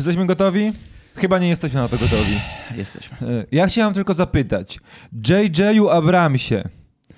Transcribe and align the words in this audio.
Czy 0.00 0.02
jesteśmy 0.02 0.26
gotowi? 0.26 0.72
Chyba 1.16 1.38
nie 1.38 1.48
jesteśmy 1.48 1.80
na 1.80 1.88
to 1.88 1.98
gotowi. 1.98 2.40
Jesteśmy. 2.76 3.16
E, 3.22 3.44
Ja 3.52 3.66
chciałem 3.66 3.94
tylko 3.94 4.14
zapytać. 4.14 4.78
JJ-u 5.28 5.88
Abramsie, 5.88 6.62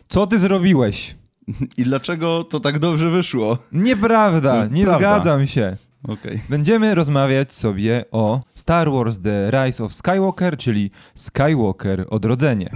co 0.09 0.27
ty 0.27 0.39
zrobiłeś? 0.39 1.17
I 1.79 1.83
dlaczego 1.85 2.45
to 2.45 2.61
tak 2.61 2.79
dobrze 2.79 3.11
wyszło? 3.11 3.59
Nieprawda, 3.73 4.67
nie 4.71 4.85
Prawda. 4.85 4.99
zgadzam 5.15 5.47
się. 5.47 5.77
Okej. 6.09 6.41
Będziemy 6.49 6.95
rozmawiać 6.95 7.53
sobie 7.53 8.05
o 8.11 8.41
Star 8.55 8.91
Wars 8.91 9.19
The 9.21 9.51
Rise 9.51 9.85
of 9.85 9.95
Skywalker, 9.95 10.57
czyli 10.57 10.91
Skywalker 11.15 12.05
Odrodzenie. 12.11 12.71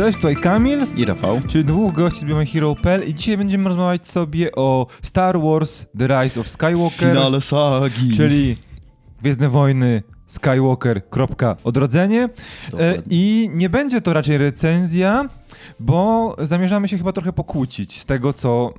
Cześć, 0.00 0.18
tutaj 0.18 0.36
Kamil, 0.36 0.86
I 0.96 1.04
Rafał? 1.04 1.40
czyli 1.48 1.64
dwóch 1.64 1.92
gości 1.92 2.20
z 2.20 2.24
Bioma 2.24 2.44
Hero.pl 2.44 3.08
i 3.08 3.14
dzisiaj 3.14 3.36
będziemy 3.38 3.68
rozmawiać 3.68 4.08
sobie 4.08 4.52
o 4.52 4.86
Star 5.02 5.40
Wars 5.40 5.86
The 5.98 6.06
Rise 6.06 6.40
of 6.40 6.48
Skywalker, 6.48 7.08
Finale 7.08 7.40
sagi. 7.40 8.10
czyli 8.16 8.56
Gwiezdne 9.22 9.48
Wojny 9.48 10.02
Skywalker. 10.26 11.08
kropka, 11.08 11.56
Odrodzenie. 11.64 12.28
E. 12.78 13.02
I 13.10 13.50
nie 13.54 13.70
będzie 13.70 14.00
to 14.00 14.12
raczej 14.12 14.38
recenzja, 14.38 15.28
bo 15.80 16.36
zamierzamy 16.38 16.88
się 16.88 16.98
chyba 16.98 17.12
trochę 17.12 17.32
pokłócić 17.32 18.00
z 18.00 18.06
tego, 18.06 18.32
co. 18.32 18.74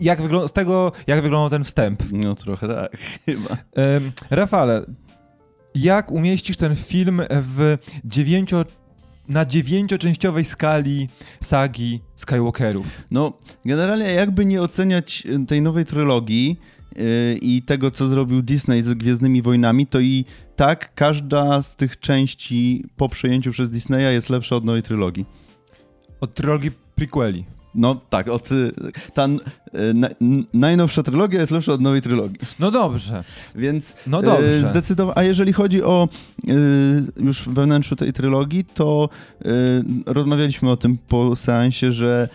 Jak 0.00 0.18
z 0.46 0.52
tego, 0.52 0.92
jak 1.06 1.22
wyglądał 1.22 1.50
ten 1.50 1.64
wstęp. 1.64 2.02
No 2.12 2.34
trochę 2.34 2.68
tak, 2.68 2.96
chyba. 3.26 3.56
Em, 3.74 4.12
Rafale, 4.30 4.84
jak 5.74 6.10
umieścisz 6.10 6.56
ten 6.56 6.76
film 6.76 7.22
w 7.30 7.78
dziewięcio, 8.04 8.64
na 9.30 9.44
dziewięcioczęściowej 9.44 10.44
skali 10.44 11.08
sagi 11.40 12.00
Skywalkerów? 12.16 13.04
No, 13.10 13.32
generalnie 13.64 14.12
jakby 14.12 14.44
nie 14.44 14.62
oceniać 14.62 15.26
y, 15.26 15.46
tej 15.46 15.62
nowej 15.62 15.84
trylogii 15.84 16.56
yy, 16.96 17.38
i 17.42 17.62
tego, 17.62 17.90
co 17.90 18.06
zrobił 18.08 18.42
Disney 18.42 18.82
z 18.82 18.94
Gwiezdnymi 18.94 19.42
Wojnami, 19.42 19.86
to 19.86 20.00
i 20.00 20.24
tak 20.56 20.94
każda 20.94 21.62
z 21.62 21.76
tych 21.76 22.00
części 22.00 22.84
po 22.96 23.08
przejęciu 23.08 23.50
przez 23.50 23.70
Disneya 23.70 24.12
jest 24.12 24.30
lepsza 24.30 24.56
od 24.56 24.64
nowej 24.64 24.82
trylogii. 24.82 25.26
Od 26.20 26.34
trylogii 26.34 26.70
prequeli. 26.94 27.44
No 27.74 27.94
tak, 28.10 28.28
od, 28.28 28.52
y, 28.52 28.72
ta 29.14 29.26
y, 29.26 29.94
na, 29.94 30.08
najnowsza 30.54 31.02
trylogia 31.02 31.40
jest 31.40 31.52
lepsza 31.52 31.72
od 31.72 31.80
nowej 31.80 32.02
trylogii. 32.02 32.38
No 32.58 32.70
dobrze. 32.70 33.24
Więc 33.54 33.96
No 34.06 34.22
dobrze. 34.22 34.64
zdecydowanie. 34.64 35.18
A 35.18 35.22
jeżeli 35.22 35.52
chodzi 35.52 35.82
o 35.82 36.08
y, 36.48 36.52
już 37.24 37.48
we 37.48 37.64
wnętrzu 37.64 37.96
tej 37.96 38.12
trylogii, 38.12 38.64
to 38.64 39.08
y, 39.44 39.48
rozmawialiśmy 40.06 40.70
o 40.70 40.76
tym 40.76 40.98
po 41.08 41.36
seansie, 41.36 41.92
że 41.92 42.28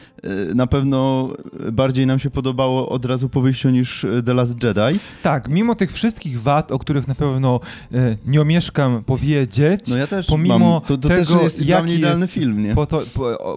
y, 0.51 0.55
na 0.55 0.67
pewno 0.67 1.29
bardziej 1.71 2.05
nam 2.07 2.19
się 2.19 2.29
podobało 2.29 2.89
od 2.89 3.05
razu 3.05 3.29
po 3.29 3.41
wyjściu 3.41 3.69
niż 3.69 4.03
y, 4.03 4.23
The 4.25 4.33
Last 4.33 4.63
Jedi. 4.63 4.99
Tak, 5.23 5.47
mimo 5.49 5.75
tych 5.75 5.91
wszystkich 5.93 6.41
wad, 6.41 6.71
o 6.71 6.79
których 6.79 7.07
na 7.07 7.15
pewno 7.15 7.59
nie 8.25 8.41
omieszkam 8.41 9.03
powiedzieć, 9.03 9.87
No 9.89 9.97
ja 9.97 10.07
też 10.07 10.27
Pomimo 10.27 10.59
mam, 10.59 10.81
to, 10.81 10.97
to 10.97 11.07
też 11.09 11.27
tego, 11.27 11.41
jest 11.41 11.61
dla 11.61 11.77
jaki 11.77 11.93
idealny 11.93 12.21
jest 12.21 12.33
film, 12.33 12.63
nie? 12.63 12.75
po 12.75 12.85
to, 12.85 13.01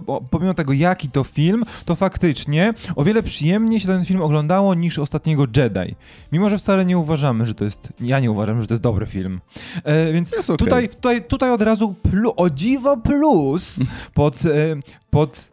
po, 0.05 0.21
pomimo 0.29 0.53
tego, 0.53 0.73
jaki 0.73 1.09
to 1.09 1.23
film, 1.23 1.63
to 1.85 1.95
faktycznie 1.95 2.73
o 2.95 3.03
wiele 3.03 3.23
przyjemniej 3.23 3.79
się 3.79 3.87
ten 3.87 4.05
film 4.05 4.21
oglądało 4.21 4.73
niż 4.73 4.99
ostatniego 4.99 5.45
Jedi. 5.57 5.95
Mimo, 6.31 6.49
że 6.49 6.57
wcale 6.57 6.85
nie 6.85 6.97
uważamy, 6.97 7.45
że 7.45 7.53
to 7.53 7.65
jest. 7.65 7.93
Ja 8.01 8.19
nie 8.19 8.31
uważam, 8.31 8.61
że 8.61 8.67
to 8.67 8.73
jest 8.73 8.83
dobry 8.83 9.05
film. 9.05 9.41
E, 9.83 10.13
więc 10.13 10.33
okej. 10.33 10.57
tutaj, 10.57 10.89
tutaj, 10.89 11.23
tutaj 11.23 11.51
od 11.51 11.61
razu 11.61 11.95
plu, 12.11 12.33
o 12.37 12.49
dziwo 12.49 12.97
plus 12.97 13.79
pod, 14.13 14.45
e, 14.45 14.75
pod 15.09 15.51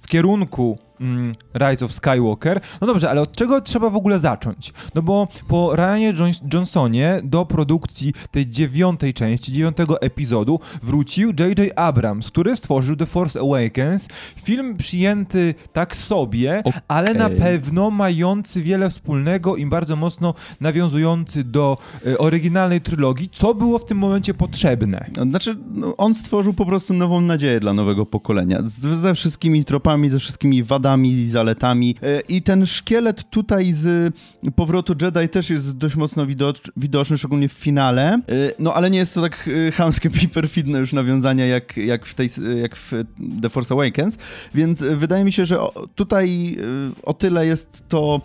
w 0.00 0.06
kierunku 0.06 0.78
mm, 1.02 1.34
Rise 1.54 1.84
of 1.84 1.92
Skywalker. 1.92 2.60
No 2.80 2.86
dobrze, 2.86 3.10
ale 3.10 3.20
od 3.20 3.32
czego 3.36 3.60
trzeba 3.60 3.90
w 3.90 3.96
ogóle 3.96 4.18
zacząć? 4.18 4.72
No 4.94 5.02
bo 5.02 5.28
po 5.48 5.76
Ryanie 5.76 6.14
Johnsonie 6.52 7.20
do 7.24 7.46
produkcji 7.46 8.12
tej 8.30 8.50
dziewiątej 8.50 9.14
części, 9.14 9.52
dziewiątego 9.52 10.00
epizodu 10.00 10.60
wrócił 10.82 11.28
J.J. 11.28 11.72
Abrams, 11.76 12.26
który 12.26 12.56
stworzył 12.56 12.96
The 12.96 13.06
Force 13.06 13.40
Awakens. 13.40 14.08
Film 14.42 14.76
przyjęty 14.76 15.54
tak 15.72 15.96
sobie, 15.96 16.62
ale 16.88 17.14
na 17.14 17.30
pewno 17.30 17.90
mający 17.90 18.60
wiele 18.60 18.90
wspólnego 18.90 19.56
i 19.56 19.66
bardzo 19.66 19.96
mocno 19.96 20.34
nawiązujący 20.60 21.44
do 21.44 21.78
e, 22.06 22.18
oryginalnej 22.18 22.80
trylogii, 22.80 23.28
co 23.32 23.54
było 23.54 23.78
w 23.78 23.84
tym 23.84 23.98
momencie 23.98 24.34
potrzebne. 24.34 25.06
Znaczy, 25.30 25.56
no, 25.74 25.96
on 25.96 26.14
stworzył 26.14 26.52
po 26.52 26.66
prostu 26.66 26.94
nową 26.94 27.20
nadzieję 27.20 27.60
dla 27.60 27.72
nowego 27.72 28.06
pokolenia. 28.06 28.62
Z, 28.62 28.80
ze 28.80 29.14
wszystkimi 29.14 29.64
tropami, 29.64 30.10
ze 30.10 30.18
wszystkimi 30.18 30.62
wadami, 30.62 30.91
zaletami. 31.28 31.94
E, 32.02 32.20
I 32.20 32.42
ten 32.42 32.66
szkielet 32.66 33.30
tutaj 33.30 33.72
z 33.72 34.14
powrotu 34.56 34.94
Jedi 35.02 35.28
też 35.28 35.50
jest 35.50 35.70
dość 35.70 35.96
mocno 35.96 36.26
widocz, 36.26 36.60
widoczny, 36.76 37.18
szczególnie 37.18 37.48
w 37.48 37.52
finale. 37.52 38.12
E, 38.14 38.20
No 38.58 38.74
ale 38.74 38.90
nie 38.90 38.98
jest 38.98 39.14
to 39.14 39.22
tak 39.22 39.50
e, 39.68 39.72
chamskie 39.72 40.10
i 40.24 40.28
perfidne 40.28 40.78
już 40.78 40.92
nawiązania 40.92 41.46
jak, 41.46 41.76
jak, 41.76 42.06
w 42.06 42.14
tej, 42.14 42.28
jak 42.62 42.76
w 42.76 42.92
The 43.42 43.48
Force 43.50 43.74
Awakens. 43.74 44.18
Więc 44.54 44.82
wydaje 44.82 45.24
mi 45.24 45.32
się, 45.32 45.46
że 45.46 45.58
tutaj 45.94 46.56
o 47.02 47.14
tyle 47.14 47.46
jest 47.46 47.84
to 47.88 48.20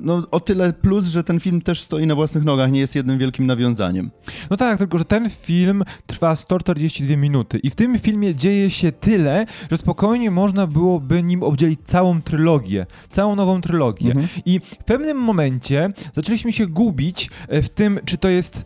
no, 0.00 0.22
o 0.30 0.40
tyle 0.40 0.72
plus, 0.72 1.06
że 1.06 1.24
ten 1.24 1.40
film 1.40 1.60
też 1.60 1.82
stoi 1.82 2.06
na 2.06 2.14
własnych 2.14 2.44
nogach, 2.44 2.72
nie 2.72 2.80
jest 2.80 2.94
jednym 2.94 3.18
wielkim 3.18 3.46
nawiązaniem. 3.46 4.10
No 4.50 4.56
tak, 4.56 4.78
tylko 4.78 4.98
że 4.98 5.04
ten 5.04 5.30
film 5.30 5.82
trwa 6.06 6.36
142 6.36 7.16
minuty 7.16 7.58
i 7.58 7.70
w 7.70 7.74
tym 7.74 7.98
filmie 7.98 8.34
dzieje 8.34 8.70
się 8.70 8.92
tyle, 8.92 9.46
że 9.70 9.76
spokojnie 9.76 10.30
można 10.30 10.66
byłoby 10.66 11.22
nim 11.22 11.41
obdzielić 11.44 11.80
całą 11.84 12.22
trylogię, 12.22 12.86
całą 13.10 13.36
nową 13.36 13.60
trylogię. 13.60 14.10
Mhm. 14.10 14.28
I 14.44 14.60
w 14.60 14.84
pewnym 14.84 15.16
momencie 15.16 15.92
zaczęliśmy 16.12 16.52
się 16.52 16.66
gubić 16.66 17.30
e, 17.48 17.62
w 17.62 17.68
tym, 17.68 18.00
czy 18.04 18.18
to 18.18 18.28
jest 18.28 18.64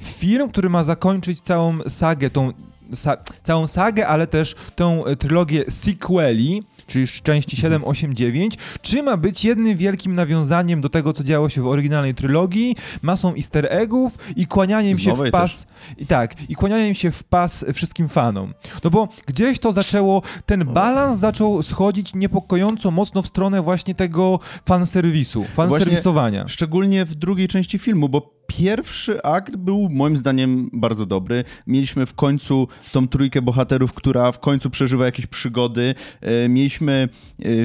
film, 0.00 0.48
który 0.48 0.70
ma 0.70 0.82
zakończyć 0.82 1.40
całą 1.40 1.78
sagę, 1.88 2.30
tą 2.30 2.52
sa 2.94 3.16
całą 3.42 3.66
sagę, 3.66 4.06
ale 4.06 4.26
też 4.26 4.54
tą 4.76 5.04
e, 5.04 5.16
trylogię 5.16 5.64
sequeli, 5.70 6.62
czyli 6.90 7.06
części 7.22 7.56
7, 7.56 7.84
8, 7.84 8.14
9, 8.14 8.54
czy 8.82 9.02
ma 9.02 9.16
być 9.16 9.44
jednym 9.44 9.76
wielkim 9.76 10.14
nawiązaniem 10.14 10.80
do 10.80 10.88
tego, 10.88 11.12
co 11.12 11.24
działo 11.24 11.48
się 11.48 11.62
w 11.62 11.66
oryginalnej 11.66 12.14
trylogii, 12.14 12.76
masą 13.02 13.34
easter 13.34 13.66
eggów 13.70 14.18
i 14.36 14.46
kłanianiem 14.46 14.96
Z 14.96 15.00
się 15.00 15.14
w 15.14 15.30
pas. 15.30 15.66
I 15.98 16.06
tak, 16.06 16.50
i 16.50 16.54
kłanianiem 16.54 16.94
się 16.94 17.10
w 17.10 17.24
pas 17.24 17.64
wszystkim 17.74 18.08
fanom. 18.08 18.54
No 18.84 18.90
bo 18.90 19.08
gdzieś 19.26 19.58
to 19.58 19.72
zaczęło, 19.72 20.22
ten 20.46 20.64
balans 20.64 21.18
zaczął 21.18 21.62
schodzić 21.62 22.14
niepokojąco 22.14 22.90
mocno 22.90 23.22
w 23.22 23.26
stronę 23.26 23.62
właśnie 23.62 23.94
tego 23.94 24.40
fanserwisu, 24.64 25.44
fanserwisowania. 25.54 26.48
Szczególnie 26.48 27.04
w 27.04 27.14
drugiej 27.14 27.48
części 27.48 27.78
filmu, 27.78 28.08
bo 28.08 28.40
pierwszy 28.46 29.22
akt 29.22 29.56
był 29.56 29.88
moim 29.90 30.16
zdaniem 30.16 30.70
bardzo 30.72 31.06
dobry. 31.06 31.44
Mieliśmy 31.66 32.06
w 32.06 32.14
końcu 32.14 32.68
tą 32.92 33.08
trójkę 33.08 33.42
bohaterów, 33.42 33.92
która 33.92 34.32
w 34.32 34.40
końcu 34.40 34.70
przeżywa 34.70 35.04
jakieś 35.04 35.26
przygody. 35.26 35.94
E, 36.20 36.48
Mieliśmy 36.48 36.79
e, 36.88 37.08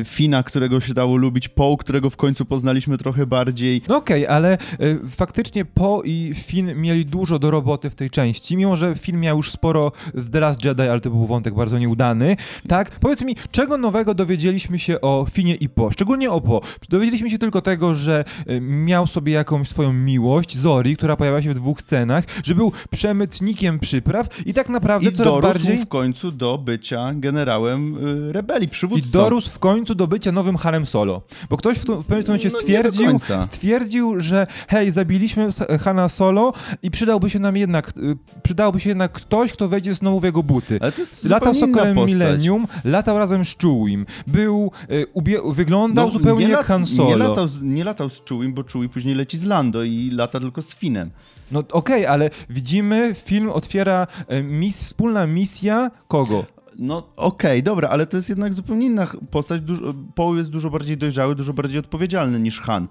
Fina, 0.06 0.44
którego 0.44 0.80
się 0.80 0.94
dało 0.94 1.18
lubić, 1.18 1.48
Poe, 1.48 1.78
którego 1.78 2.10
w 2.10 2.18
końcu 2.18 2.46
poznaliśmy 2.46 2.98
trochę 2.98 3.26
bardziej. 3.26 3.82
No 3.88 3.96
okej, 3.96 4.28
ale 4.28 4.58
y, 4.82 5.00
faktycznie 5.10 5.66
Po 5.66 6.02
i 6.06 6.34
Finn 6.36 6.76
mieli 6.76 7.06
dużo 7.06 7.40
do 7.40 7.52
roboty 7.52 7.90
w 7.90 7.96
tej 7.96 8.10
części, 8.10 8.58
mimo 8.58 8.76
że 8.76 8.96
film 8.96 9.20
miał 9.20 9.38
już 9.38 9.52
sporo 9.52 9.92
w 10.14 10.30
The 10.30 10.40
Last 10.40 10.66
Jedi, 10.66 10.82
ale 10.82 11.00
to 11.00 11.10
był 11.10 11.26
wątek 11.26 11.54
bardzo 11.54 11.80
nieudany. 11.80 12.38
Tak, 12.68 12.90
powiedz 12.90 13.22
mi, 13.22 13.36
czego 13.52 13.78
nowego 13.78 14.14
dowiedzieliśmy 14.14 14.80
się 14.80 15.02
o 15.02 15.26
Finie 15.32 15.56
i 15.56 15.70
Po? 15.70 15.92
Szczególnie 15.92 16.32
o 16.32 16.42
Po. 16.42 16.62
Dowiedzieliśmy 16.90 17.30
się 17.30 17.38
tylko 17.38 17.62
tego, 17.62 17.96
że 17.96 18.26
y, 18.50 18.62
miał 18.62 19.08
sobie 19.08 19.34
jakąś 19.34 19.70
swoją 19.70 19.94
miłość, 19.94 20.58
Zori, 20.58 20.98
która 20.98 21.16
pojawia 21.16 21.42
się 21.42 21.50
w 21.50 21.54
dwóch 21.54 21.82
scenach, 21.82 22.24
że 22.44 22.56
był 22.56 22.72
przemytnikiem 22.90 23.80
przypraw 23.80 24.48
i 24.48 24.54
tak 24.54 24.70
naprawdę 24.70 25.10
I 25.10 25.14
coraz 25.14 25.42
bardziej... 25.42 25.78
w 25.78 25.88
końcu 25.88 26.32
do 26.32 26.58
bycia 26.58 27.14
generałem 27.14 27.98
rebelii, 28.32 28.70
przywódcą. 28.70 29.05
Dorósł 29.12 29.50
w 29.50 29.60
końcu 29.60 29.96
do 29.96 30.08
bycia 30.08 30.32
nowym 30.32 30.58
Hanem 30.58 30.86
Solo. 30.86 31.22
Bo 31.50 31.58
ktoś 31.58 31.78
w, 31.78 31.82
w 31.84 31.86
pewnym 32.06 32.22
momencie 32.28 32.50
No, 32.54 32.60
stwierdził, 32.60 33.20
stwierdził, 33.42 34.20
że 34.20 34.48
hej, 34.68 34.92
zabiliśmy 34.92 35.50
Hana 35.84 36.10
Solo 36.10 36.54
i 36.84 36.92
przydałby 36.92 37.30
się 37.30 37.40
nam 37.40 37.58
jednak, 37.58 37.90
y, 37.98 38.18
przydałby 38.44 38.80
się 38.80 38.90
jednak 38.90 39.12
ktoś, 39.12 39.54
kto 39.54 39.68
wejdzie 39.68 39.94
znowu 39.94 40.20
w 40.20 40.24
jego 40.24 40.44
buty. 40.44 40.78
Ale 40.82 40.92
to 40.92 41.02
jest 41.02 41.26
Latał 41.30 41.54
zupełnie 41.54 41.74
Sokolem. 41.74 42.06
Millennium, 42.08 42.68
latał 42.84 43.20
razem 43.20 43.46
z 43.46 43.56
Chewim. 43.58 44.06
Był, 44.28 44.72
y, 44.90 45.06
ubie- 45.16 45.54
wyglądał 45.54 46.12
zupełnie 46.12 46.42
No, 46.46 46.48
nie 46.50 46.54
jak 46.58 46.66
Han 46.66 46.86
Solo. 46.86 47.10
Nie 47.10 47.16
latał, 47.16 47.48
z- 47.48 47.62
nie 47.62 47.84
latał 47.84 48.10
z 48.10 48.22
Chewiem, 48.30 48.54
bo 48.54 48.64
Chewie 48.64 48.90
później 48.90 49.16
leci 49.16 49.38
z 49.38 49.44
Lando 49.44 49.84
i 49.84 50.10
lata 50.12 50.40
tylko 50.40 50.62
z 50.62 50.76
Finem. 50.76 51.12
No 51.52 51.64
okej, 51.72 52.06
ale 52.06 52.30
widzimy, 52.50 53.16
film 53.26 53.50
otwiera 53.50 54.08
y, 54.34 54.44
mis, 54.44 54.84
wspólna 54.84 55.28
misja 55.28 55.92
kogo? 56.08 56.46
No 56.80 57.10
okej, 57.16 57.64
dobra, 57.64 57.90
ale 57.90 58.06
to 58.06 58.18
jest 58.18 58.30
jednak 58.30 58.54
zupełnie 58.54 58.86
inna 58.86 59.08
postać. 59.32 59.62
Dużo, 59.62 59.94
jest 60.36 60.52
dużo 60.52 60.70
bardziej 60.70 60.98
dojrzały, 60.98 61.36
dużo 61.36 61.54
bardziej 61.54 61.80
odpowiedzialny 61.80 62.40
niż 62.40 62.62
Han 62.62 62.88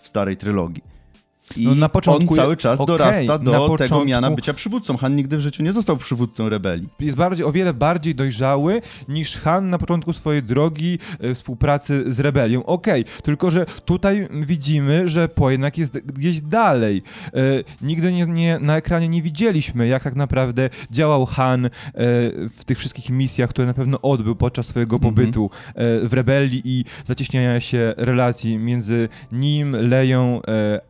w 0.00 0.08
starej 0.08 0.36
trylogii. 0.36 0.82
I 1.56 1.66
No, 1.66 1.74
na 1.74 1.88
początku 1.88 2.32
on 2.32 2.36
cały 2.36 2.56
czas 2.56 2.80
okej, 2.80 2.86
dorasta 2.98 3.38
do 3.38 3.50
na 3.52 3.58
tego 3.58 3.68
początku- 3.68 4.04
miana 4.06 4.30
bycia 4.30 4.54
przywódcą. 4.54 4.96
Han 4.96 5.16
nigdy 5.16 5.36
w 5.36 5.40
życiu 5.40 5.62
nie 5.62 5.72
został 5.72 5.96
przywódcą 5.96 6.48
rebelii. 6.48 6.88
jest 7.00 7.16
bardziej, 7.16 7.46
o 7.46 7.52
wiele 7.52 7.74
bardziej 7.74 8.14
dojrzały 8.14 8.82
niż 9.08 9.36
Han 9.36 9.70
na 9.70 9.78
początku 9.78 10.12
swojej 10.12 10.42
drogi 10.42 10.98
e, 11.20 11.34
współpracy 11.34 12.12
z 12.12 12.20
rebelią. 12.20 12.64
Okej, 12.64 13.04
tylko 13.22 13.50
że 13.50 13.66
tutaj 13.84 14.28
widzimy, 14.30 15.08
że 15.08 15.28
Po 15.28 15.50
jednak 15.50 15.78
jest 15.78 15.98
gdzieś 15.98 16.40
dalej. 16.40 17.02
E, 17.26 17.40
nigdy 17.82 18.12
nie, 18.12 18.26
nie, 18.26 18.58
na 18.58 18.76
ekranie 18.76 19.08
nie 19.08 19.22
widzieliśmy, 19.22 19.86
jak 19.86 20.02
tak 20.04 20.16
naprawdę 20.16 20.70
działał 20.90 21.26
Han 21.26 21.66
e, 21.66 21.70
w 22.48 22.64
tych 22.66 22.78
wszystkich 22.78 23.10
misjach, 23.10 23.50
które 23.50 23.66
na 23.66 23.74
pewno 23.74 24.00
odbył 24.02 24.36
podczas 24.36 24.66
swojego 24.66 24.96
Mhm. 24.96 25.14
pobytu 25.14 25.50
e, 25.68 26.08
w 26.08 26.12
rebelii 26.12 26.62
i 26.64 26.84
zacieśniania 27.04 27.60
się 27.60 27.94
relacji 27.96 28.58
między 28.58 29.08
nim, 29.32 29.76
Leją 29.76 30.40
e, 30.48 30.80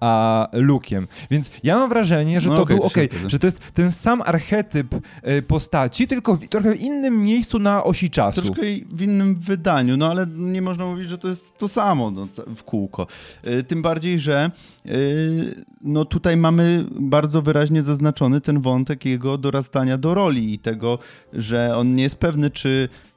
a 0.42 0.56
Luke'iem. 0.56 1.06
Więc 1.30 1.50
ja 1.62 1.76
mam 1.76 1.88
wrażenie, 1.88 2.40
że 2.40 2.48
No 2.48 2.56
to 2.56 2.62
okej, 2.62 2.76
był 2.78 2.88
zgadza. 2.88 3.28
że 3.28 3.38
to 3.38 3.46
jest 3.46 3.60
ten 3.74 3.92
sam 3.92 4.22
archetyp 4.22 4.94
e, 5.22 5.42
postaci, 5.42 6.08
tylko 6.08 6.34
w 6.36 6.48
trochę 6.48 6.74
innym 6.74 7.24
miejscu 7.24 7.58
na 7.58 7.84
osi 7.84 8.10
czasu. 8.10 8.42
Troszkę 8.42 8.62
w 8.90 9.02
innym 9.02 9.34
wydaniu, 9.34 9.96
no 9.96 10.10
ale 10.10 10.26
nie 10.36 10.62
można 10.62 10.84
mówić, 10.86 11.08
że 11.08 11.18
to 11.18 11.28
jest 11.28 11.58
to 11.58 11.68
samo 11.68 12.10
no, 12.10 12.26
w 12.56 12.62
kółko. 12.62 13.06
Y, 13.46 13.62
Tym 13.64 13.82
bardziej, 13.82 14.18
że 14.18 14.50
y, 14.86 15.64
no 15.80 16.04
tutaj 16.04 16.36
mamy 16.36 16.84
bardzo 16.90 17.42
wyraźnie 17.42 17.82
zaznaczony 17.82 18.40
ten 18.40 18.60
wątek 18.60 19.04
jego 19.04 19.38
dorastania 19.38 19.98
do 19.98 20.14
roli 20.14 20.54
i 20.54 20.58
tego, 20.58 20.98
że 21.32 21.76
on 21.76 21.94
nie 21.94 22.02
jest 22.02 22.16
pewny, 22.16 22.50
czy 22.50 22.68
y, 22.68 23.11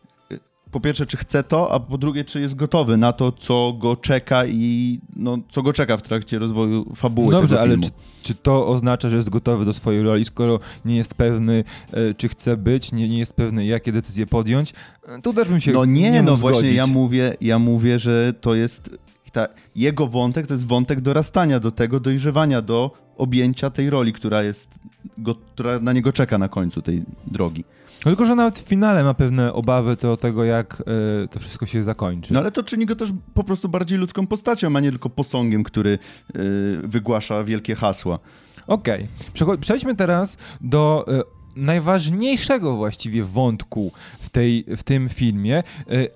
po 0.72 0.80
pierwsze, 0.80 1.06
czy 1.06 1.18
chce 1.18 1.44
to, 1.44 1.72
a 1.72 1.80
po 1.80 1.98
drugie, 1.98 2.24
czy 2.24 2.42
jest 2.42 2.56
gotowy 2.56 2.98
na 2.98 3.14
to, 3.14 3.32
co 3.32 3.74
go 3.80 3.96
czeka 3.96 4.46
i 4.46 5.00
no, 5.16 5.38
co 5.50 5.62
go 5.64 5.74
czeka 5.74 5.98
w 5.98 6.02
trakcie 6.02 6.40
rozwoju 6.40 6.96
fabuły 6.96 7.32
Dobrze, 7.32 7.56
tego 7.56 7.62
ale 7.62 7.80
czy, 7.80 7.90
czy 8.24 8.34
to 8.36 8.68
oznacza, 8.68 9.10
że 9.10 9.18
jest 9.18 9.30
gotowy 9.30 9.66
do 9.66 9.74
swojej 9.74 10.04
roli, 10.04 10.26
skoro 10.26 10.60
nie 10.86 10.98
jest 10.98 11.14
pewny, 11.14 11.64
e, 11.92 12.14
czy 12.14 12.30
chce 12.30 12.58
być, 12.58 12.92
nie, 12.92 13.10
nie 13.10 13.20
jest 13.20 13.34
pewny, 13.34 13.66
jakie 13.66 13.92
decyzje 13.92 14.26
podjąć? 14.26 14.74
E, 15.08 15.22
Tu 15.22 15.34
też 15.34 15.50
bym 15.50 15.60
się 15.60 15.72
No 15.72 15.86
nie, 15.86 16.12
nie 16.12 16.22
no 16.24 16.38
właśnie 16.38 16.60
zgodzić. 16.60 16.78
ja 16.78 16.88
mówię, 16.88 17.38
ja 17.42 17.60
mówię, 17.60 18.00
że 18.00 18.34
to 18.42 18.56
jest 18.56 18.90
ta, 19.36 19.48
jego 19.76 20.08
wątek, 20.08 20.48
to 20.48 20.54
jest 20.54 20.68
wątek 20.68 21.02
dorastania 21.02 21.60
do 21.60 21.72
tego, 21.72 22.00
dojrzewania 22.00 22.62
do 22.62 22.92
objęcia 23.18 23.70
tej 23.70 23.90
roli, 23.90 24.14
która 24.14 24.44
jest, 24.44 24.80
go, 25.18 25.36
która 25.36 25.80
na 25.80 25.94
niego 25.94 26.14
czeka 26.14 26.38
na 26.38 26.50
końcu 26.50 26.82
tej 26.82 27.04
drogi. 27.28 27.64
No 28.06 28.12
Tylko, 28.12 28.26
że 28.26 28.36
nawet 28.36 28.60
w 28.60 28.68
finale 28.68 29.04
ma 29.04 29.14
pewne 29.14 29.54
obawy 29.54 29.96
do 29.96 30.18
tego, 30.18 30.44
jak 30.44 30.84
e, 31.24 31.28
to 31.28 31.40
wszystko 31.40 31.66
się 31.66 31.84
zakończy. 31.84 32.34
No 32.34 32.40
ale 32.40 32.52
to 32.52 32.64
czyni 32.64 32.86
go 32.86 32.96
też 32.96 33.10
po 33.34 33.44
prostu 33.44 33.70
bardziej 33.70 34.00
ludzką 34.00 34.28
postacią, 34.28 34.76
a 34.76 34.80
nie 34.80 34.90
tylko 34.90 35.10
posągiem, 35.10 35.64
który 35.64 36.00
y, 36.36 36.80
wygłasza 36.84 37.44
wielkie 37.44 37.76
hasła. 37.76 38.20
Okej, 38.68 39.08
Przecho- 39.34 39.58
przejdźmy 39.58 39.96
teraz 39.96 40.38
do 40.62 41.06
e, 41.08 41.22
najważniejszego 41.56 42.76
właściwie 42.76 43.24
wątku 43.24 43.92
w, 44.20 44.30
tej, 44.30 44.66
w 44.78 44.84
tym 44.84 45.10
filmie, 45.10 45.64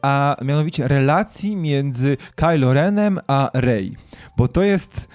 a 0.02 0.36
mianowicie 0.46 0.88
relacji 0.88 1.56
między 1.56 2.18
Kylo 2.36 2.74
Renem 2.74 3.20
a 3.28 3.50
Rey. 3.54 3.96
Bo 4.38 4.48
to 4.48 4.64
jest... 4.64 5.08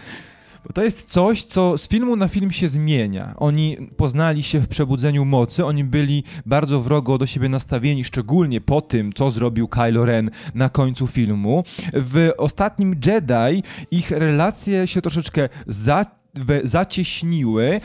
Bo 0.66 0.72
to 0.72 0.82
jest 0.84 1.10
coś, 1.10 1.44
co 1.44 1.78
z 1.78 1.88
filmu 1.88 2.16
na 2.16 2.28
film 2.28 2.50
się 2.50 2.68
zmienia. 2.68 3.34
Oni 3.36 3.76
poznali 3.96 4.42
się 4.42 4.60
w 4.60 4.68
przebudzeniu 4.68 5.24
mocy, 5.24 5.64
oni 5.64 5.84
byli 5.84 6.24
bardzo 6.46 6.80
wrogo 6.80 7.18
do 7.18 7.26
siebie 7.26 7.48
nastawieni, 7.48 8.04
szczególnie 8.04 8.60
po 8.60 8.80
tym, 8.80 9.12
co 9.12 9.30
zrobił 9.30 9.68
Kylo 9.68 10.04
Ren 10.04 10.30
na 10.54 10.68
końcu 10.68 11.06
filmu. 11.06 11.64
W 11.94 12.30
ostatnim 12.38 12.96
Jedi 13.06 13.62
ich 13.90 14.10
relacje 14.10 14.86
się 14.86 15.02
troszeczkę 15.02 15.48
za, 15.66 16.06
we, 16.34 16.60
zacieśniły, 16.64 17.80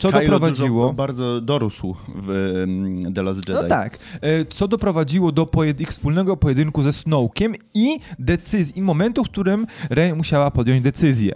co 0.00 0.08
Kylo 0.08 0.20
doprowadziło... 0.20 0.82
Dużo, 0.82 0.94
bardzo 0.94 1.40
dorósł 1.40 1.96
w 2.14 2.30
mm, 2.30 3.12
The 3.12 3.22
Last 3.22 3.48
Jedi. 3.48 3.60
No 3.62 3.68
tak, 3.68 3.98
e, 4.20 4.44
co 4.44 4.68
doprowadziło 4.68 5.32
do 5.32 5.44
pojed- 5.44 5.80
ich 5.80 5.88
wspólnego 5.88 6.36
pojedynku 6.36 6.82
ze 6.82 6.92
Snowkiem 6.92 7.54
i 7.74 8.00
decyzji, 8.18 8.78
i 8.78 8.82
momentu, 8.82 9.24
w 9.24 9.30
którym 9.30 9.66
Rey 9.90 10.14
musiała 10.14 10.50
podjąć 10.50 10.82
decyzję. 10.82 11.34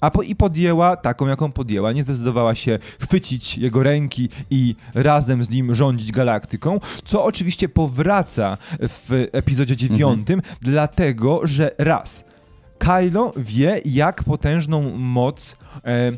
A 0.00 0.10
po, 0.10 0.22
i 0.22 0.36
podjęła 0.36 0.96
taką, 0.96 1.26
jaką 1.26 1.52
podjęła. 1.52 1.92
Nie 1.92 2.02
zdecydowała 2.02 2.54
się 2.54 2.78
chwycić 3.00 3.58
jego 3.58 3.82
ręki 3.82 4.28
i 4.50 4.74
razem 4.94 5.44
z 5.44 5.50
nim 5.50 5.74
rządzić 5.74 6.12
galaktyką, 6.12 6.80
co 7.04 7.24
oczywiście 7.24 7.68
powraca 7.68 8.58
w 8.80 9.28
epizodzie 9.32 9.76
dziewiątym, 9.76 10.42
dlatego 10.60 11.40
że 11.44 11.70
raz, 11.78 12.24
Kylo 12.78 13.32
wie, 13.36 13.80
jak 13.84 14.24
potężną 14.24 14.96
moc 14.96 15.56
e, 15.84 16.12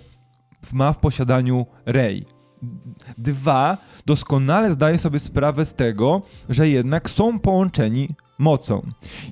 ma 0.72 0.92
w 0.92 0.98
posiadaniu 0.98 1.66
Rey. 1.86 2.39
Dwa, 3.18 3.78
doskonale 4.06 4.70
zdaje 4.70 4.98
sobie 4.98 5.18
sprawę 5.18 5.64
z 5.64 5.74
tego, 5.74 6.22
że 6.48 6.68
jednak 6.68 7.10
są 7.10 7.38
połączeni 7.38 8.08
mocą 8.40 8.86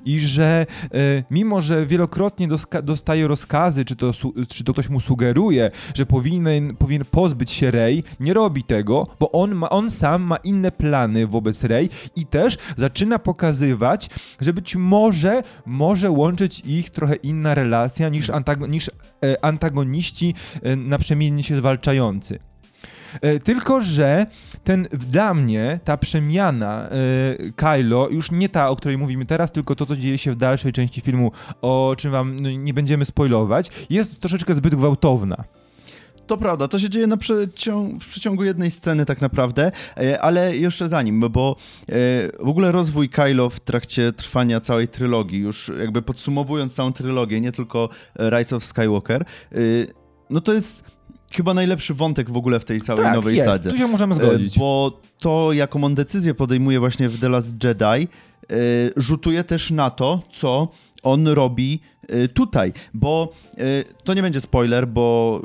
i 0.05 0.19
że 0.19 0.65
e, 0.83 1.23
mimo, 1.31 1.61
że 1.61 1.85
wielokrotnie 1.85 2.47
dostaje 2.83 3.27
rozkazy, 3.27 3.85
czy 3.85 3.95
to, 3.95 4.11
czy 4.49 4.63
to 4.63 4.73
ktoś 4.73 4.89
mu 4.89 4.99
sugeruje, 4.99 5.71
że 5.93 6.05
powinien, 6.05 6.75
powinien 6.75 7.05
pozbyć 7.05 7.51
się 7.51 7.71
Rey, 7.71 8.03
nie 8.19 8.33
robi 8.33 8.63
tego, 8.63 9.07
bo 9.19 9.31
on, 9.31 9.55
ma, 9.55 9.69
on 9.69 9.89
sam 9.89 10.23
ma 10.23 10.37
inne 10.37 10.71
plany 10.71 11.27
wobec 11.27 11.63
Rey 11.63 11.89
i 12.15 12.25
też 12.25 12.57
zaczyna 12.75 13.19
pokazywać, 13.19 14.09
że 14.41 14.53
być 14.53 14.75
może 14.75 15.43
może 15.65 16.11
łączyć 16.11 16.59
ich 16.59 16.89
trochę 16.89 17.15
inna 17.15 17.55
relacja 17.55 18.09
niż, 18.09 18.29
antago- 18.29 18.69
niż 18.69 18.89
e, 19.23 19.45
antagoniści 19.45 20.33
e, 20.61 20.75
naprzemiennie 20.75 21.43
się 21.43 21.57
zwalczający. 21.57 22.39
E, 23.21 23.39
Tylko, 23.39 23.81
że 23.81 24.25
ten 24.63 24.87
dla 24.91 25.33
mnie 25.33 25.79
ta 25.83 25.97
przemiana 25.97 26.89
e, 26.89 27.51
Kylo, 27.55 28.09
już 28.09 28.31
nie 28.31 28.49
ta, 28.49 28.69
o 28.69 28.75
której 28.75 28.97
mówimy 28.97 29.25
teraz, 29.25 29.51
tylko 29.51 29.75
to, 29.75 29.85
co 29.85 29.95
dzieje 29.95 30.17
się 30.17 30.31
w 30.31 30.35
dalszej 30.35 30.71
części 30.73 31.01
filmu, 31.01 31.31
o 31.61 31.95
czym 31.97 32.11
wam 32.11 32.39
no, 32.39 32.51
nie 32.51 32.73
będziemy 32.73 33.05
spoilować, 33.05 33.69
jest 33.89 34.19
troszeczkę 34.19 34.55
zbyt 34.55 34.75
gwałtowna. 34.75 35.43
To 36.27 36.37
prawda, 36.37 36.67
to 36.67 36.79
się 36.79 36.89
dzieje 36.89 37.07
na 37.07 37.17
przecią- 37.17 37.99
w 37.99 38.07
przeciągu 38.07 38.43
jednej 38.43 38.71
sceny 38.71 39.05
tak 39.05 39.21
naprawdę, 39.21 39.71
e, 39.97 40.21
ale 40.21 40.57
jeszcze 40.57 40.87
zanim, 40.87 41.19
bo 41.29 41.55
w 42.39 42.49
ogóle 42.49 42.71
rozwój 42.71 43.09
Kylo 43.09 43.49
w 43.49 43.59
trakcie 43.59 44.11
trwania 44.13 44.59
całej 44.59 44.87
trylogii, 44.87 45.39
już 45.39 45.71
jakby 45.79 46.01
podsumowując 46.01 46.75
całą 46.75 46.93
trylogię, 46.93 47.41
nie 47.41 47.51
tylko 47.51 47.89
Rise 48.29 48.55
of 48.55 48.63
Skywalker, 48.63 49.25
no 50.29 50.41
to 50.41 50.53
jest 50.53 50.98
chyba 51.33 51.53
najlepszy 51.53 51.93
wątek 51.93 52.31
w 52.31 52.37
ogóle 52.37 52.59
w 52.59 52.65
tej 52.65 52.81
całej 52.81 53.05
tak, 53.05 53.15
nowej 53.15 53.35
jest, 53.35 53.47
sadze. 53.47 53.69
tu 53.69 53.77
się 53.77 53.87
możemy 53.87 54.15
zgodzić. 54.15 54.57
E, 54.57 54.59
Bo 54.59 54.99
to, 55.19 55.53
jaką 55.53 55.83
on 55.83 55.95
decyzję 55.95 56.33
podejmuje 56.33 56.79
właśnie 56.79 57.09
w 57.09 57.19
The 57.19 57.29
Last 57.29 57.63
Jedi, 57.63 57.85
e, 57.85 58.07
rzutuje 58.95 59.43
też 59.43 59.71
na 59.71 59.89
to, 59.89 60.21
co 60.31 60.67
on 61.03 61.27
robi 61.27 61.79
e, 62.07 62.27
tutaj, 62.27 62.73
bo 62.93 63.33
to 64.03 64.13
nie 64.13 64.21
będzie 64.21 64.41
spoiler, 64.41 64.87
bo 64.87 65.41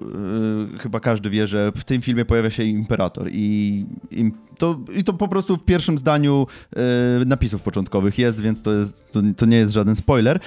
chyba 0.80 1.00
każdy 1.00 1.30
wie, 1.30 1.46
że 1.46 1.72
w 1.76 1.84
tym 1.84 2.02
filmie 2.02 2.24
pojawia 2.24 2.50
się 2.50 2.64
Imperator 2.64 3.28
i, 3.32 3.86
to, 4.58 4.80
i 4.96 5.04
to 5.04 5.12
po 5.12 5.28
prostu 5.28 5.56
w 5.56 5.64
pierwszym 5.64 5.98
zdaniu 5.98 6.46
napisów 7.26 7.62
początkowych 7.62 8.18
jest, 8.18 8.40
więc 8.40 8.62
to, 8.62 8.72
jest, 8.72 9.10
to, 9.10 9.20
to 9.36 9.46
nie 9.46 9.56
jest 9.56 9.74
żaden 9.74 9.96
spoiler. 9.96 10.38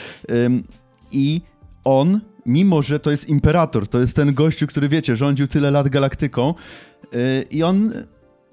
I 1.11 1.41
on, 1.83 2.21
mimo 2.47 2.81
że 2.81 2.99
to 2.99 3.11
jest 3.11 3.29
Imperator, 3.29 3.87
to 3.87 3.99
jest 3.99 4.15
ten 4.15 4.33
gościu, 4.33 4.67
który 4.67 4.89
wiecie, 4.89 5.15
rządził 5.15 5.47
tyle 5.47 5.71
lat 5.71 5.89
galaktyką 5.89 6.53
yy, 7.13 7.19
i 7.51 7.63
on 7.63 7.93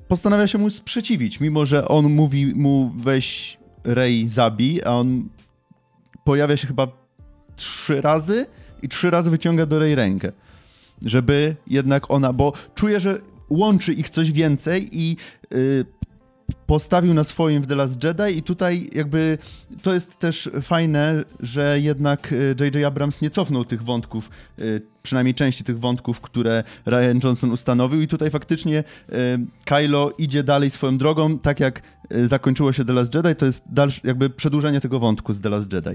postanawia 0.08 0.46
się 0.46 0.58
mu 0.58 0.70
sprzeciwić, 0.70 1.40
mimo 1.40 1.66
że 1.66 1.88
on 1.88 2.12
mówi 2.12 2.54
mu 2.54 2.92
weź 2.96 3.58
Rey 3.84 4.28
zabij, 4.28 4.82
a 4.84 4.90
on 4.90 5.28
pojawia 6.24 6.56
się 6.56 6.66
chyba 6.66 6.88
trzy 7.56 8.00
razy 8.00 8.46
i 8.82 8.88
trzy 8.88 9.10
razy 9.10 9.30
wyciąga 9.30 9.66
do 9.66 9.78
Rey 9.78 9.94
rękę. 9.94 10.32
Żeby 11.04 11.56
jednak 11.66 12.10
ona, 12.10 12.32
bo 12.32 12.52
czuje, 12.74 13.00
że 13.00 13.20
łączy 13.50 13.92
ich 13.92 14.10
coś 14.10 14.32
więcej 14.32 14.88
i 14.92 15.16
yy, 15.50 15.84
postawił 16.66 17.14
na 17.14 17.24
swoim 17.24 17.62
w 17.62 17.66
The 17.66 17.74
Last 17.74 18.04
Jedi 18.04 18.38
i 18.38 18.42
tutaj 18.42 18.88
jakby 18.92 19.38
to 19.82 19.94
jest 19.94 20.18
też 20.18 20.50
fajne, 20.62 21.24
że 21.40 21.80
jednak 21.80 22.34
J.J. 22.60 22.84
Abrams 22.84 23.20
nie 23.20 23.30
cofnął 23.30 23.64
tych 23.64 23.82
wątków, 23.82 24.30
y, 24.58 24.93
przynajmniej 25.04 25.34
części 25.34 25.64
tych 25.64 25.80
wątków, 25.80 26.20
które 26.20 26.64
Ryan 26.86 27.20
Johnson 27.24 27.50
ustanowił 27.52 28.00
i 28.00 28.06
tutaj 28.08 28.30
faktycznie 28.30 28.78
y, 28.78 29.14
Kylo 29.64 30.12
idzie 30.18 30.42
dalej 30.42 30.70
swoją 30.70 30.98
drogą, 30.98 31.38
tak 31.38 31.60
jak 31.60 31.82
y, 32.14 32.28
zakończyło 32.28 32.72
się 32.72 32.84
The 32.84 32.92
Last 32.92 33.14
Jedi, 33.14 33.34
to 33.34 33.46
jest 33.46 33.64
dalsze, 33.66 34.00
jakby 34.04 34.30
przedłużenie 34.30 34.80
tego 34.80 34.98
wątku 35.00 35.32
z 35.32 35.40
The 35.40 35.48
Last 35.48 35.72
Jedi. 35.72 35.90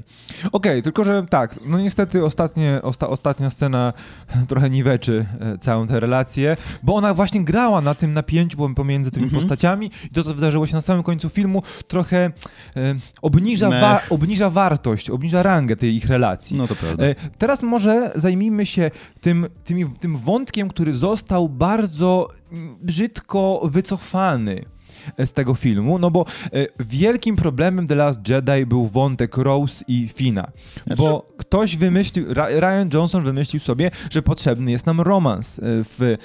Okej, 0.51 0.83
tylko 0.83 1.03
że 1.03 1.25
tak, 1.29 1.59
no 1.65 1.79
niestety 1.79 2.25
ostatnie, 2.25 2.79
osta, 2.83 3.09
ostatnia 3.09 3.49
scena 3.49 3.93
trochę 4.49 4.69
niweczy 4.69 5.25
e, 5.39 5.57
całą 5.57 5.87
tę 5.87 5.99
relację, 5.99 6.57
bo 6.83 6.95
ona 6.95 7.13
właśnie 7.13 7.43
grała 7.43 7.81
na 7.81 7.95
tym 7.95 8.13
napięciu 8.13 8.57
pom- 8.57 8.73
pomiędzy 8.75 9.11
tymi 9.11 9.23
Mhm. 9.25 9.41
postaciami 9.41 9.91
i 10.05 10.09
to, 10.09 10.23
co 10.23 10.33
wydarzyło 10.33 10.67
się 10.67 10.73
na 10.75 10.81
samym 10.81 11.03
końcu 11.03 11.29
filmu, 11.29 11.63
trochę 11.87 12.17
e, 12.25 12.31
obniża, 13.21 13.69
wa- 13.69 14.01
obniża 14.09 14.49
wartość, 14.49 15.09
obniża 15.09 15.43
rangę 15.43 15.75
tej 15.75 15.95
ich 15.95 16.05
relacji. 16.05 16.57
No 16.57 16.67
to 16.67 16.75
prawda. 16.75 17.03
E, 17.05 17.15
Teraz 17.37 17.63
może 17.63 18.11
zajmijmy 18.15 18.65
się 18.65 18.91
tym, 19.21 19.47
tymi, 19.63 19.85
tym 19.99 20.17
wątkiem, 20.17 20.69
który 20.69 20.93
został 20.93 21.49
bardzo 21.49 22.27
brzydko 22.81 23.61
wycofany 23.63 24.65
z 25.25 25.31
tego 25.31 25.55
filmu, 25.55 25.99
no 25.99 26.11
bo 26.11 26.25
e, 26.53 26.67
wielkim 26.79 27.35
problemem 27.35 27.87
The 27.87 27.95
Last 27.95 28.29
Jedi 28.29 28.65
był 28.65 28.87
wątek 28.87 29.37
Rose 29.37 29.85
i 29.87 30.07
Fina, 30.07 30.51
Znaczy- 30.87 31.01
bo 31.01 31.27
ktoś 31.37 31.77
wymyślił, 31.77 32.25
Ryan 32.33 32.89
Johnson 32.93 33.23
wymyślił 33.23 33.59
sobie, 33.59 33.91
że 34.09 34.21
potrzebny 34.21 34.71
jest 34.71 34.85
nam 34.85 35.01
romans 35.01 35.59
e, 35.59 35.61
w 35.63 36.15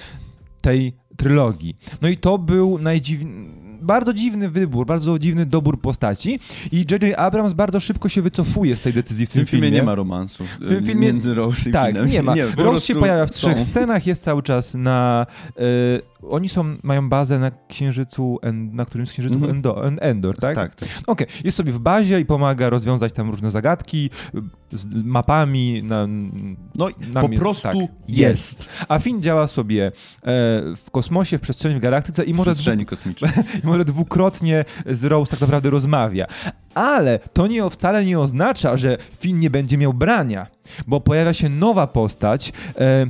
tej 0.60 0.92
trylogii. 1.16 1.76
No 2.02 2.08
i 2.08 2.16
to 2.16 2.38
był 2.38 2.78
najdziwny, 2.78 3.63
bardzo 3.84 4.12
dziwny 4.14 4.48
wybór, 4.48 4.86
bardzo 4.86 5.18
dziwny 5.18 5.46
dobór 5.46 5.80
postaci 5.80 6.40
i 6.72 6.78
J.J. 6.90 7.18
Abrams 7.18 7.52
bardzo 7.52 7.80
szybko 7.80 8.08
się 8.08 8.22
wycofuje 8.22 8.76
z 8.76 8.80
tej 8.80 8.92
decyzji 8.92 9.26
w, 9.26 9.30
W 9.30 9.32
tym 9.32 9.46
filmie 9.46 9.70
nie 9.70 9.82
ma 9.82 9.94
romansu 9.94 10.44
W 10.60 10.68
tym 10.68 10.84
filmie- 10.84 10.94
między 11.00 11.34
Rose 11.34 11.68
i 11.70 11.72
Tak, 11.72 11.88
Finem. 11.90 12.08
nie 12.10 12.22
ma. 12.22 12.34
po 12.56 12.62
Rose 12.62 12.86
się 12.86 12.94
pojawia 12.94 13.26
w 13.26 13.30
trzech 13.30 13.58
są. 13.58 13.64
scenach, 13.64 14.06
jest 14.06 14.22
cały 14.22 14.42
czas 14.42 14.74
na... 14.74 15.26
e, 15.56 15.62
oni 16.30 16.48
są, 16.48 16.64
mają 16.82 17.08
bazę 17.08 17.38
na 17.38 17.50
księżycu, 17.68 18.38
en, 18.42 18.74
na 18.76 18.84
którymś 18.84 19.08
z 19.08 19.12
księżyców 19.12 19.36
Mhm. 19.36 19.56
Endo, 19.56 19.86
en, 19.86 19.98
Endor, 20.00 20.36
tak? 20.38 20.54
Tak, 20.54 20.74
tak. 20.74 20.88
Okej, 21.06 21.26
jest 21.44 21.56
sobie 21.56 21.72
w 21.72 21.78
bazie 21.78 22.20
i 22.20 22.24
pomaga 22.26 22.70
rozwiązać 22.70 23.12
tam 23.12 23.30
różne 23.30 23.50
zagadki 23.50 24.10
y, 24.34 24.78
z 24.78 24.86
mapami. 25.04 25.82
Na, 25.82 26.06
No 26.74 26.88
Na 27.12 27.20
po 27.20 27.28
prostu 27.28 27.62
tak, 27.68 27.76
jest. 28.08 28.68
a 28.88 28.98
Finn 28.98 29.22
działa 29.22 29.48
sobie 29.48 29.86
e, 29.86 29.90
w 30.76 30.84
kosmosie, 30.92 31.38
w 31.38 31.40
przestrzeni, 31.40 31.74
w 31.74 31.78
galaktyce 31.80 32.24
i 32.24 32.34
W 32.34 32.36
może, 32.36 32.50
przestrzeni 32.50 32.86
kosmicznej. 32.86 33.30
może 33.74 33.84
dwukrotnie 33.84 34.64
z 34.86 35.04
Rose 35.04 35.30
tak 35.30 35.40
naprawdę 35.40 35.70
rozmawia. 35.70 36.26
Ale 36.74 37.18
to 37.32 37.46
nie, 37.46 37.70
wcale 37.70 38.04
nie 38.04 38.20
oznacza, 38.20 38.76
że 38.76 38.98
Finn 39.18 39.38
nie 39.38 39.50
będzie 39.50 39.78
miał 39.78 39.94
brania, 39.94 40.46
bo 40.86 41.00
pojawia 41.00 41.34
się 41.34 41.48
nowa 41.48 41.86
postać, 41.86 42.52
e, 42.78 43.06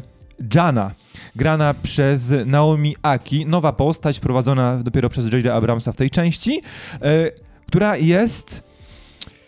Jana, 0.54 0.90
grana 1.36 1.74
przez 1.82 2.34
Naomi 2.46 2.96
Aki, 3.02 3.46
nowa 3.46 3.72
postać 3.72 4.20
prowadzona 4.20 4.78
dopiero 4.82 5.08
przez 5.08 5.32
J.J. 5.32 5.46
Abramsa 5.46 5.92
w 5.92 5.96
tej 5.96 6.10
części, 6.10 6.60
e, 7.02 7.30
która 7.66 7.96
jest 7.96 8.62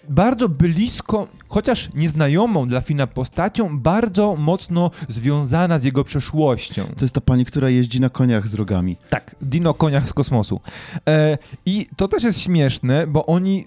bardzo 0.09 0.49
blisko, 0.49 1.29
chociaż 1.49 1.91
nieznajomą 1.95 2.69
dla 2.69 2.81
Fina 2.81 3.07
postacią, 3.07 3.79
bardzo 3.79 4.37
mocno 4.37 4.91
związana 5.09 5.79
z 5.79 5.85
jego 5.85 6.05
przeszłością. 6.05 6.85
To 6.97 7.05
jest 7.05 7.15
ta 7.15 7.21
pani, 7.21 7.45
która 7.45 7.71
jeździ 7.71 8.01
na 8.01 8.09
koniach 8.09 8.49
z 8.49 8.55
rogami. 8.55 8.97
Tak, 9.11 9.37
Dino 9.43 9.75
Koniach 9.75 10.09
z 10.09 10.13
kosmosu. 10.13 10.61
E, 11.09 11.39
I 11.67 11.87
to 11.97 12.09
też 12.09 12.25
jest 12.25 12.41
śmieszne, 12.41 13.07
bo 13.07 13.27
oni 13.27 13.65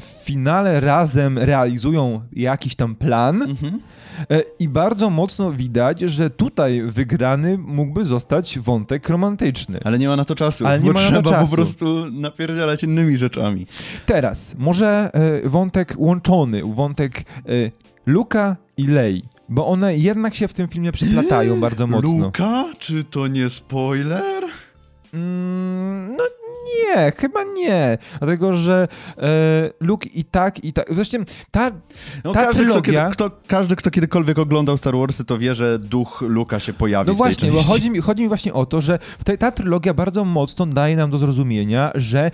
w 0.00 0.24
finale 0.24 0.80
razem 0.80 1.38
realizują 1.38 2.20
jakiś 2.32 2.74
tam 2.74 2.94
plan 2.96 3.42
Mhm. 3.42 3.80
e, 4.30 4.40
i 4.60 4.68
bardzo 4.68 5.10
mocno 5.10 5.52
widać, 5.52 6.00
że 6.00 6.30
tutaj 6.30 6.82
wygrany 6.82 7.58
mógłby 7.58 8.04
zostać 8.04 8.58
wątek 8.58 9.08
romantyczny. 9.08 9.80
Ale 9.84 9.98
nie 9.98 10.08
ma 10.08 10.16
na 10.16 10.24
to 10.24 10.34
czasu, 10.34 10.66
Ale 10.66 10.78
nie 10.80 10.92
ma 10.92 11.00
na 11.10 11.10
to 11.10 11.22
trzeba 11.22 11.36
czasu. 11.40 11.50
po 11.50 11.56
prostu 11.56 12.10
napierdzielać 12.12 12.82
innymi 12.84 13.16
rzeczami. 13.16 13.66
Teraz, 14.06 14.54
może 14.58 15.10
e, 15.44 15.48
wątek 15.48 15.94
łączony, 15.96 16.62
wątek 16.74 17.18
e, 17.20 17.22
Luka 18.06 18.56
i 18.76 18.86
Lei, 18.86 19.22
bo 19.48 19.66
one 19.66 19.96
jednak 19.96 20.34
się 20.34 20.48
w 20.48 20.54
tym 20.54 20.68
filmie 20.68 20.92
przeplatają 20.92 21.60
bardzo 21.60 21.86
mocno. 21.86 22.24
Luka? 22.24 22.64
Czy 22.78 23.04
to 23.04 23.26
nie 23.26 23.50
spoiler? 23.50 24.44
Mm, 25.14 25.77
nie, 26.88 27.12
chyba 27.16 27.44
nie. 27.44 27.98
Dlatego, 28.18 28.52
że 28.52 28.88
e, 29.18 29.26
Luke 29.80 30.08
i 30.08 30.24
tak, 30.24 30.64
i 30.64 30.72
tak. 30.72 30.86
Zresztą 30.90 31.18
ta. 31.50 31.70
No, 32.24 32.32
Ta 32.32 32.44
każdy, 32.44 32.64
kto, 32.64 32.74
trylogia- 32.74 32.82
kiedy, 32.84 33.12
kto, 33.12 33.30
każdy, 33.46 33.76
kto 33.76 33.90
kiedykolwiek 33.90 34.38
oglądał 34.38 34.78
Star 34.78 34.96
Warsy, 34.96 35.24
to 35.24 35.38
wie, 35.38 35.54
że 35.54 35.78
duch 35.78 36.24
Luka 36.28 36.60
się 36.60 36.72
pojawi 36.72 37.08
No 37.08 37.14
w 37.14 37.16
tej 37.16 37.26
właśnie, 37.26 37.52
bo 37.52 37.62
chodzi 37.62 37.90
mi, 37.90 38.00
chodzi 38.00 38.22
mi 38.22 38.28
właśnie 38.28 38.52
o 38.52 38.66
to, 38.66 38.80
że 38.80 38.98
w 39.18 39.24
tej, 39.24 39.38
ta 39.38 39.50
trylogia 39.50 39.94
bardzo 39.94 40.24
mocno 40.24 40.66
daje 40.66 40.96
nam 40.96 41.10
do 41.10 41.18
zrozumienia, 41.18 41.90
że 41.94 42.30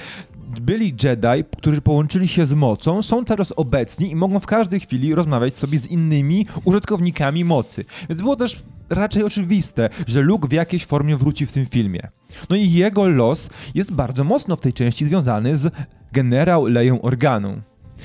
byli 0.61 0.95
Jedi, 1.03 1.45
którzy 1.59 1.81
połączyli 1.81 2.29
się 2.29 2.47
z 2.47 2.53
mocą, 2.53 3.03
są 3.03 3.25
coraz 3.25 3.53
obecni 3.53 4.11
i 4.11 4.17
mogą 4.17 4.41
w 4.41 4.47
każdej 4.47 4.81
chwili 4.81 5.15
rozmawiać 5.15 5.59
sobie 5.59 5.79
z 5.79 5.87
innymi 5.87 6.47
użytkownikami 6.65 7.45
mocy. 7.45 7.85
Więc 8.09 8.21
było 8.21 8.37
też 8.37 8.63
raczej 8.91 9.23
oczywiste, 9.23 9.89
że 10.07 10.21
Luke 10.21 10.49
w 10.49 10.53
jakiejś 10.53 10.87
formie 10.87 11.17
wróci 11.17 11.47
w 11.47 11.53
tym 11.53 11.67
filmie. 11.67 12.09
No 12.51 12.57
i 12.57 12.73
jego 12.73 13.09
los 13.09 13.51
jest 13.75 13.93
bardzo 13.93 14.25
mocno 14.25 14.57
w 14.57 14.61
tej 14.61 14.73
części 14.73 15.07
związany 15.07 15.57
z 15.57 15.75
generał 16.13 16.67
Leją 16.67 17.03
Organą. 17.03 17.61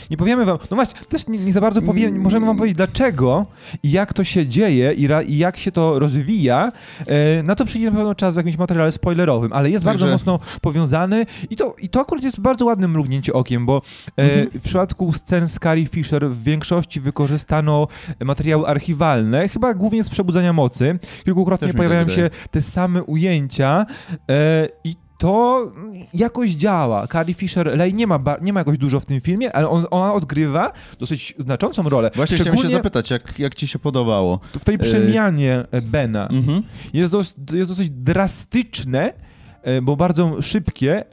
Nie 0.09 0.17
powiemy 0.17 0.45
wam, 0.45 0.57
no 0.71 0.75
właśnie, 0.75 0.99
też 1.09 1.27
nie, 1.27 1.37
nie 1.39 1.51
za 1.53 1.61
bardzo 1.61 1.81
powiem, 1.81 2.09
Mm. 2.09 2.21
możemy 2.21 2.45
wam 2.45 2.57
powiedzieć 2.57 2.77
dlaczego 2.77 3.45
i 3.83 3.91
jak 3.91 4.13
to 4.13 4.23
się 4.23 4.47
dzieje 4.47 4.93
i, 4.93 5.07
ra, 5.07 5.21
i 5.21 5.37
jak 5.37 5.57
się 5.57 5.71
to 5.71 5.99
rozwija. 5.99 6.71
E, 7.07 7.43
na 7.43 7.55
to 7.55 7.65
przyjdzie 7.65 7.91
na 7.91 7.97
pewno 7.97 8.15
czas 8.15 8.33
w 8.33 8.37
jakimś 8.37 8.57
materiale 8.57 8.91
spoilerowym, 8.91 9.53
ale 9.53 9.69
jest 9.69 9.85
Także- 9.85 10.05
bardzo 10.05 10.13
mocno 10.31 10.39
powiązany 10.61 11.25
i 11.49 11.55
to, 11.55 11.75
i 11.81 11.89
to 11.89 11.99
akurat 12.01 12.23
jest 12.23 12.39
bardzo 12.39 12.65
ładne 12.65 12.87
mrugnięcie 12.87 13.33
okiem, 13.33 13.65
bo 13.65 13.81
e, 14.17 14.21
Mhm. 14.23 14.49
w 14.59 14.63
przypadku 14.63 15.13
scen 15.13 15.47
z 15.47 15.59
Carrie 15.59 15.85
Fisher 15.85 16.29
w 16.29 16.43
większości 16.43 16.99
wykorzystano 16.99 17.87
materiały 18.25 18.67
archiwalne, 18.67 19.47
chyba 19.47 19.73
głównie 19.73 20.03
z 20.03 20.09
Przebudzenia 20.09 20.53
Mocy. 20.53 20.99
Kilkukrotnie 21.25 21.73
pojawiają 21.73 22.09
się 22.09 22.29
te 22.51 22.61
same 22.61 23.03
ujęcia 23.03 23.85
e, 24.29 24.67
i 24.83 24.95
to 25.19 25.71
jakoś 26.13 26.49
działa. 26.49 27.07
Carrie 27.07 27.33
Fisher, 27.33 27.77
Lej 27.77 27.93
nie 27.93 28.07
ma, 28.07 28.19
nie 28.41 28.53
ma 28.53 28.59
jakoś 28.59 28.77
dużo 28.77 28.99
w 28.99 29.05
tym 29.05 29.21
filmie, 29.21 29.55
ale 29.55 29.69
on, 29.69 29.85
ona 29.91 30.13
odgrywa 30.13 30.71
dosyć 30.99 31.35
znaczącą 31.39 31.89
rolę. 31.89 32.11
Właśnie 32.15 32.37
chciałem 32.37 32.53
się 32.53 32.59
Szczególnie 32.59 32.77
zapytać, 32.77 33.11
jak, 33.11 33.39
jak 33.39 33.55
ci 33.55 33.67
się 33.67 33.79
podobało? 33.79 34.39
w 34.59 34.65
tej 34.65 34.77
przemianie 34.77 35.65
e, 35.71 35.81
Bena. 35.81 36.27
Mhm. 36.27 36.63
Jest, 36.93 37.11
dos, 37.11 37.35
jest 37.53 37.71
dosyć 37.71 37.89
drastyczne, 37.89 39.13
e, 39.61 39.81
bo 39.81 39.95
bardzo 39.95 40.41
szybkie, 40.41 41.03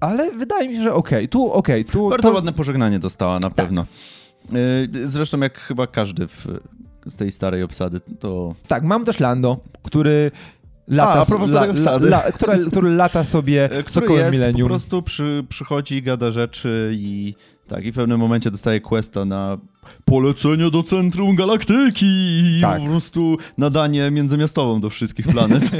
ale 0.00 0.30
wydaje 0.30 0.68
mi 0.68 0.76
się, 0.76 0.82
że 0.82 0.94
okej, 0.94 1.28
tu 1.28 1.52
okej, 1.52 1.84
tu... 1.84 2.10
Bardzo 2.10 2.28
to, 2.28 2.34
ładne 2.34 2.52
pożegnanie 2.52 2.98
dostała, 2.98 3.40
na 3.40 3.50
pewno. 3.50 3.86
Y, 4.52 5.10
Zresztą 5.10 5.40
jak 5.40 5.58
chyba 5.58 5.86
każdy 5.86 6.28
w, 6.28 6.46
z 7.06 7.16
tej 7.16 7.32
starej 7.32 7.62
obsady, 7.62 8.00
to... 8.00 8.54
Tak, 8.68 8.82
mam 8.82 9.04
też 9.04 9.20
Lando, 9.20 9.56
który 9.82 10.30
lata, 10.88 11.12
A, 11.12 11.22
a 11.22 11.26
propos 11.26 11.50
starej 11.50 11.70
obsady. 11.70 12.10
który, 12.34 12.66
który 12.66 12.90
lata 12.90 13.24
sobie 13.24 13.64
e, 13.64 13.82
który 13.82 14.12
jest, 14.12 14.24
po 14.24 14.32
Millennium. 14.32 14.68
prostu 14.68 15.02
przy, 15.02 15.44
przychodzi, 15.48 16.02
gada 16.02 16.30
rzeczy 16.30 16.90
i 16.94 17.34
tak, 17.68 17.84
i 17.84 17.92
w 17.92 17.94
pewnym 17.94 18.20
momencie 18.20 18.50
dostaje 18.50 18.80
questa 18.80 19.24
na 19.24 19.58
polecenie 20.04 20.70
do 20.70 20.82
centrum 20.82 21.36
galaktyki 21.36 22.06
i 22.06 22.58
Tak. 22.60 22.80
po 22.80 22.86
prostu 22.86 23.36
nadanie 23.58 24.10
międzymiastową 24.10 24.80
do 24.80 24.90
wszystkich 24.90 25.26
planet. 25.28 25.62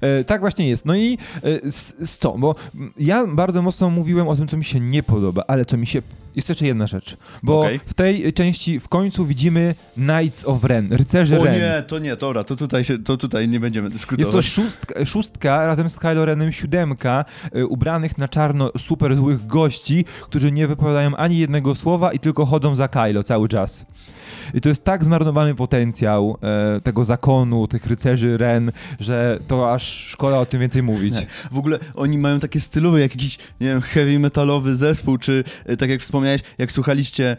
E, 0.00 0.24
tak 0.24 0.40
właśnie 0.40 0.68
jest. 0.68 0.86
No 0.86 0.96
i 0.96 1.18
e, 1.42 1.70
z, 1.70 1.94
z 2.10 2.18
co? 2.18 2.38
Bo 2.38 2.54
ja 2.98 3.26
bardzo 3.26 3.62
mocno 3.62 3.90
mówiłem 3.90 4.28
o 4.28 4.36
tym, 4.36 4.48
co 4.48 4.56
mi 4.56 4.64
się 4.64 4.80
nie 4.80 5.02
podoba, 5.02 5.44
ale 5.48 5.64
co 5.64 5.76
mi 5.76 5.86
się... 5.86 6.02
Jest 6.36 6.48
jeszcze 6.48 6.66
jedna 6.66 6.86
rzecz. 6.86 7.16
Bo 7.42 7.60
Okej. 7.60 7.80
w 7.86 7.94
tej 7.94 8.32
części 8.32 8.80
w 8.80 8.88
końcu 8.88 9.26
widzimy 9.26 9.74
Knights 9.94 10.44
of 10.44 10.64
Ren, 10.64 10.92
rycerzy 10.92 11.40
o 11.40 11.44
Ren. 11.44 11.54
nie, 11.54 11.82
to 11.86 11.98
nie, 11.98 12.16
dobra, 12.16 12.44
to 12.44 12.56
tutaj, 12.56 12.84
się, 12.84 12.98
to 12.98 13.16
tutaj 13.16 13.48
nie 13.48 13.60
będziemy 13.60 13.86
Jest 13.86 13.96
dyskutować. 13.96 14.32
to 14.32 14.42
szóstka, 14.42 15.04
szóstka 15.04 15.66
razem 15.66 15.90
z 15.90 15.98
Kylo 15.98 16.24
Renem 16.24 16.52
siódemka 16.52 17.24
y, 17.56 17.66
ubranych 17.66 18.18
na 18.18 18.28
czarno 18.28 18.70
super 18.78 19.16
złych 19.16 19.46
gości, 19.46 20.04
którzy 20.22 20.52
nie 20.52 20.66
wypowiadają 20.66 21.16
ani 21.16 21.38
jednego 21.38 21.74
słowa 21.74 22.12
i 22.12 22.18
tylko 22.18 22.46
chodzą 22.46 22.74
za 22.74 22.88
Kylo 22.88 23.22
cały 23.22 23.48
czas. 23.48 23.84
I 24.54 24.60
to 24.60 24.68
jest 24.68 24.84
tak 24.84 25.04
zmarnowany 25.04 25.54
potencjał 25.54 26.38
e, 26.76 26.80
tego 26.80 27.04
zakonu, 27.04 27.68
tych 27.68 27.86
rycerzy 27.86 28.36
Ren, 28.38 28.72
że 29.00 29.38
to 29.46 29.72
aż 29.74 30.06
szkoda 30.06 30.38
o 30.38 30.46
tym 30.46 30.60
więcej 30.60 30.82
mówić. 30.82 31.14
Nie. 31.14 31.26
W 31.52 31.58
ogóle 31.58 31.78
oni 31.94 32.18
mają 32.18 32.40
takie 32.40 32.60
stylowe, 32.60 33.00
jak 33.00 33.12
jakiś, 33.12 33.38
nie 33.60 33.68
wiem, 33.68 33.80
heavy 33.80 34.18
metalowy 34.18 34.76
zespół, 34.76 35.18
czy 35.18 35.44
e, 35.66 35.76
tak 35.76 35.90
jak 35.90 36.00
wspomniałeś, 36.22 36.40
jak 36.58 36.72
słuchaliście 36.72 37.36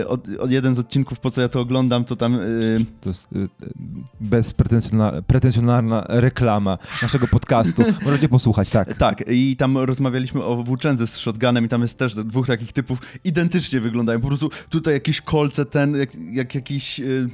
e, 0.00 0.08
od, 0.08 0.28
od 0.38 0.50
jeden 0.50 0.74
z 0.74 0.78
odcinków, 0.78 1.20
po 1.20 1.30
co 1.30 1.40
ja 1.40 1.48
to 1.48 1.60
oglądam, 1.60 2.04
to 2.04 2.16
tam... 2.16 2.34
E, 2.34 2.38
To 3.00 3.08
jest 3.10 3.32
y, 3.32 3.38
y, 3.38 3.48
bezpretensjonalna 4.20 5.22
pretensjonalna 5.22 6.04
reklama 6.08 6.78
naszego 7.02 7.28
podcastu. 7.28 7.82
Możecie 8.04 8.28
posłuchać, 8.28 8.70
tak. 8.70 8.94
Tak, 8.94 9.24
i 9.28 9.56
tam 9.56 9.78
rozmawialiśmy 9.78 10.44
o 10.44 10.56
włóczędze 10.56 11.06
z 11.06 11.16
shotgunem 11.16 11.64
i 11.64 11.68
tam 11.68 11.82
jest 11.82 11.98
też 11.98 12.14
dwóch 12.14 12.46
takich 12.46 12.72
typów, 12.72 12.98
identycznie 13.24 13.80
wyglądają. 13.80 14.20
Po 14.20 14.26
prostu 14.26 14.50
tutaj 14.68 14.94
jakieś 14.94 15.20
kolce, 15.20 15.64
ten, 15.64 15.96
jak, 15.96 16.10
jak 16.32 16.54
jakiś... 16.54 17.00
y, 17.00 17.28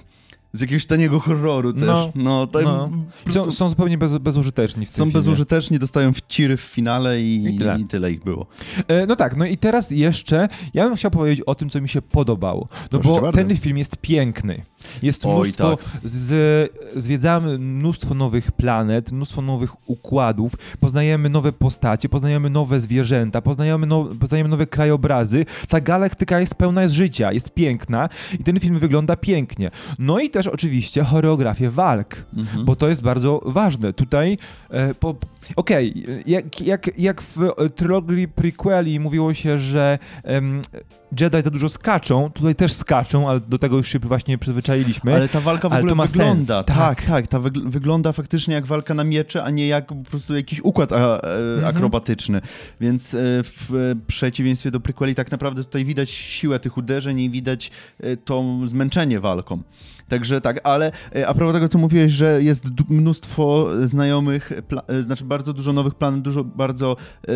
Z 0.55 0.61
jakiegoś 0.61 0.87
taniego 0.87 1.21
horroru 1.21 1.73
też. 1.73 1.83
No, 1.87 2.13
No, 2.15 2.49
no. 2.65 2.91
po 3.25 3.33
Są, 3.33 3.53
są 3.53 3.69
zupełnie 3.69 3.99
bez, 3.99 4.19
bezużyteczni 4.19 4.87
w 4.87 4.89
tym 4.91 4.97
są 4.99 5.05
filmie. 5.05 5.13
bezużyteczni, 5.13 5.79
dostają 5.79 6.13
wciry 6.13 6.57
w 6.57 6.61
finale 6.61 7.21
i, 7.23 7.55
I 7.55 7.59
tyle. 7.59 7.79
i 7.81 7.85
tyle 7.85 8.13
ich 8.13 8.25
było. 8.25 8.47
E, 8.89 9.07
No 9.07 9.17
tak, 9.17 9.37
no 9.37 9.47
i 9.47 9.57
teraz 9.57 9.91
jeszcze 9.91 10.49
ja 10.75 10.85
bym 10.89 10.97
chciał 10.97 11.11
powiedzieć 11.11 11.41
o 11.47 11.55
tym, 11.55 11.71
co 11.71 11.81
mi 11.81 11.89
się 11.89 12.03
podobało. 12.03 12.69
No 12.93 12.99
Proszę 12.99 13.09
bo 13.09 13.21
bardzo. 13.21 13.39
ten 13.45 13.57
film 13.57 13.79
jest 13.79 13.97
piękny. 13.97 14.63
Jest 15.03 15.27
Oj, 15.27 15.33
mnóstwo, 15.45 15.77
tak. 15.77 15.87
z, 16.05 16.73
zwiedzamy 16.97 17.59
mnóstwo 17.59 18.15
nowych 18.15 18.53
planet, 18.53 19.13
mnóstwo 19.13 19.43
nowych 19.43 19.91
układów, 19.91 20.53
poznajemy 20.81 21.29
nowe 21.29 21.53
postacie, 21.53 22.09
poznajemy 22.09 22.51
nowe 22.51 22.81
zwierzęta, 22.81 23.43
poznajemy, 23.43 23.87
no, 23.87 24.05
poznajemy 24.21 24.49
nowe 24.51 24.67
krajobrazy. 24.67 25.47
Ta 25.69 25.81
galaktyka 25.81 26.41
jest 26.41 26.55
pełna 26.55 26.89
z 26.89 26.93
życia, 26.93 27.33
jest 27.33 27.55
piękna 27.55 28.09
i 28.41 28.45
ten 28.45 28.61
film 28.61 28.79
wygląda 28.79 29.17
pięknie. 29.17 29.71
No 29.99 30.19
i 30.21 30.31
też 30.31 30.44
też 30.45 30.55
oczywiście 30.55 31.03
choreografię 31.05 31.71
walk, 31.71 32.25
Mhm. 32.37 32.65
bo 32.65 32.77
to 32.77 32.89
jest 32.89 33.03
bardzo 33.03 33.41
ważne. 33.45 33.93
Tutaj, 33.93 34.39
e, 34.71 34.95
po- 34.95 35.15
okej, 35.57 36.07
jak, 36.27 36.61
jak, 36.61 36.99
jak 36.99 37.23
w 37.23 37.39
e, 37.59 37.71
trylogii 37.71 38.29
prequeli 38.29 39.01
mówiło 39.01 39.35
się, 39.35 39.59
że 39.59 39.99
em, 40.23 40.63
Jedi 41.21 41.43
za 41.43 41.51
dużo 41.51 41.69
skaczą, 41.69 42.31
tutaj 42.31 42.55
też 42.55 42.73
skaczą, 42.73 43.29
ale 43.31 43.41
do 43.41 43.59
tego 43.59 43.77
już 43.77 43.89
się 43.89 43.99
właśnie 43.99 44.39
przyzwyczailiśmy. 44.39 45.15
Ale 45.15 45.29
ta 45.29 45.41
walka 45.41 45.69
w 45.69 45.73
Ale 45.73 45.81
ogóle 45.81 46.07
wygląda. 46.07 46.35
sens, 46.35 46.47
tak, 46.47 46.67
tak. 46.77 47.03
tak, 47.03 47.27
ta 47.27 47.39
wygl- 47.41 47.69
wygląda 47.71 48.13
faktycznie 48.13 48.55
jak 48.55 48.67
walka 48.67 48.95
na 48.95 49.05
miecze, 49.05 49.45
a 49.45 49.51
nie 49.51 49.69
jak 49.69 49.87
po 49.87 49.95
prostu 49.95 50.37
jakiś 50.37 50.61
układ 50.61 50.93
e, 50.93 50.97
Mhm. 50.97 51.65
akrobatyczny. 51.77 52.41
Więc 52.81 53.15
e, 53.15 53.19
w 53.43 53.95
przeciwieństwie 54.07 54.71
do 54.71 54.81
prequeli 54.81 55.15
tak 55.15 55.31
naprawdę 55.31 55.65
tutaj 55.65 55.85
widać 55.85 56.11
siłę 56.11 56.61
tych 56.61 56.77
uderzeń 56.77 57.21
i 57.21 57.31
widać 57.31 57.71
to 58.25 58.45
zmęczenie 58.67 59.21
walką. 59.21 59.63
Także 60.09 60.41
tak, 60.41 60.61
ale 60.65 60.93
e, 61.17 61.29
a 61.29 61.35
propos 61.35 61.55
tego, 61.55 61.69
co 61.69 61.79
mówiłeś, 61.79 62.13
że 62.13 62.43
jest 62.43 62.65
mnóstwo 62.89 63.67
znajomych, 63.85 64.53
e, 64.89 65.03
znaczy 65.03 65.25
bardzo 65.25 65.53
dużo 65.53 65.73
nowych 65.73 65.95
planów, 65.95 66.23
dużo 66.23 66.45
bardzo 66.45 66.97
e, 67.29 67.33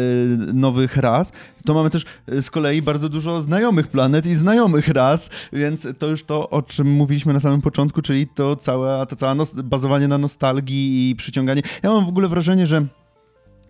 nowych 0.54 0.96
ras, 0.96 1.32
to 1.64 1.74
mamy 1.74 1.90
też 1.90 2.04
z 2.40 2.50
kolei 2.50 2.82
bardzo 2.82 3.08
dużo 3.08 3.42
znajomych 3.42 3.88
planet 3.88 4.26
i 4.26 4.36
znajomych 4.36 4.88
ras, 4.88 5.30
więc 5.52 5.88
to 5.98 6.06
już 6.06 6.24
to, 6.24 6.50
o 6.50 6.62
czym 6.62 6.92
mówiliśmy 6.92 7.32
na 7.32 7.40
samym 7.40 7.60
początku, 7.60 8.02
czyli 8.02 8.26
to 8.26 8.56
całe, 8.56 9.06
to 9.06 9.16
całe 9.16 9.44
bazowanie 9.64 10.08
na 10.08 10.18
nostalgii 10.18 11.10
i 11.10 11.16
przyciąganie. 11.16 11.62
Ja 11.82 11.92
mam 11.92 12.06
w 12.06 12.08
ogóle 12.08 12.28
wrażenie, 12.28 12.66
że 12.66 12.86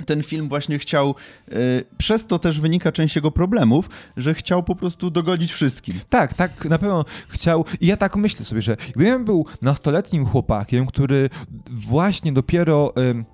ten 0.07 0.23
film 0.23 0.49
właśnie 0.49 0.78
chciał, 0.78 1.14
e, 1.49 1.55
przez 1.99 2.26
to 2.26 2.38
też 2.38 2.61
wynika 2.61 2.93
część 2.93 3.17
jego 3.17 3.31
problemów, 3.31 3.90
że 4.17 4.35
chciał 4.35 4.62
po 4.62 4.75
prostu 4.75 5.11
dogodzić 5.11 5.52
wszystkim. 5.52 5.95
Tak, 6.09 6.35
tak, 6.35 6.64
na 6.64 6.78
pewno 6.78 7.05
chciał. 7.28 7.64
I 7.81 7.87
ja 7.87 7.97
tak 7.97 8.17
myślę 8.17 8.45
sobie, 8.45 8.62
że 8.62 8.76
gdybym 8.95 9.25
był 9.25 9.47
nastoletnim 9.62 10.26
chłopakiem, 10.26 10.87
który 10.87 11.31
właśnie 11.71 12.33
dopiero 12.33 12.97
em, 12.97 13.25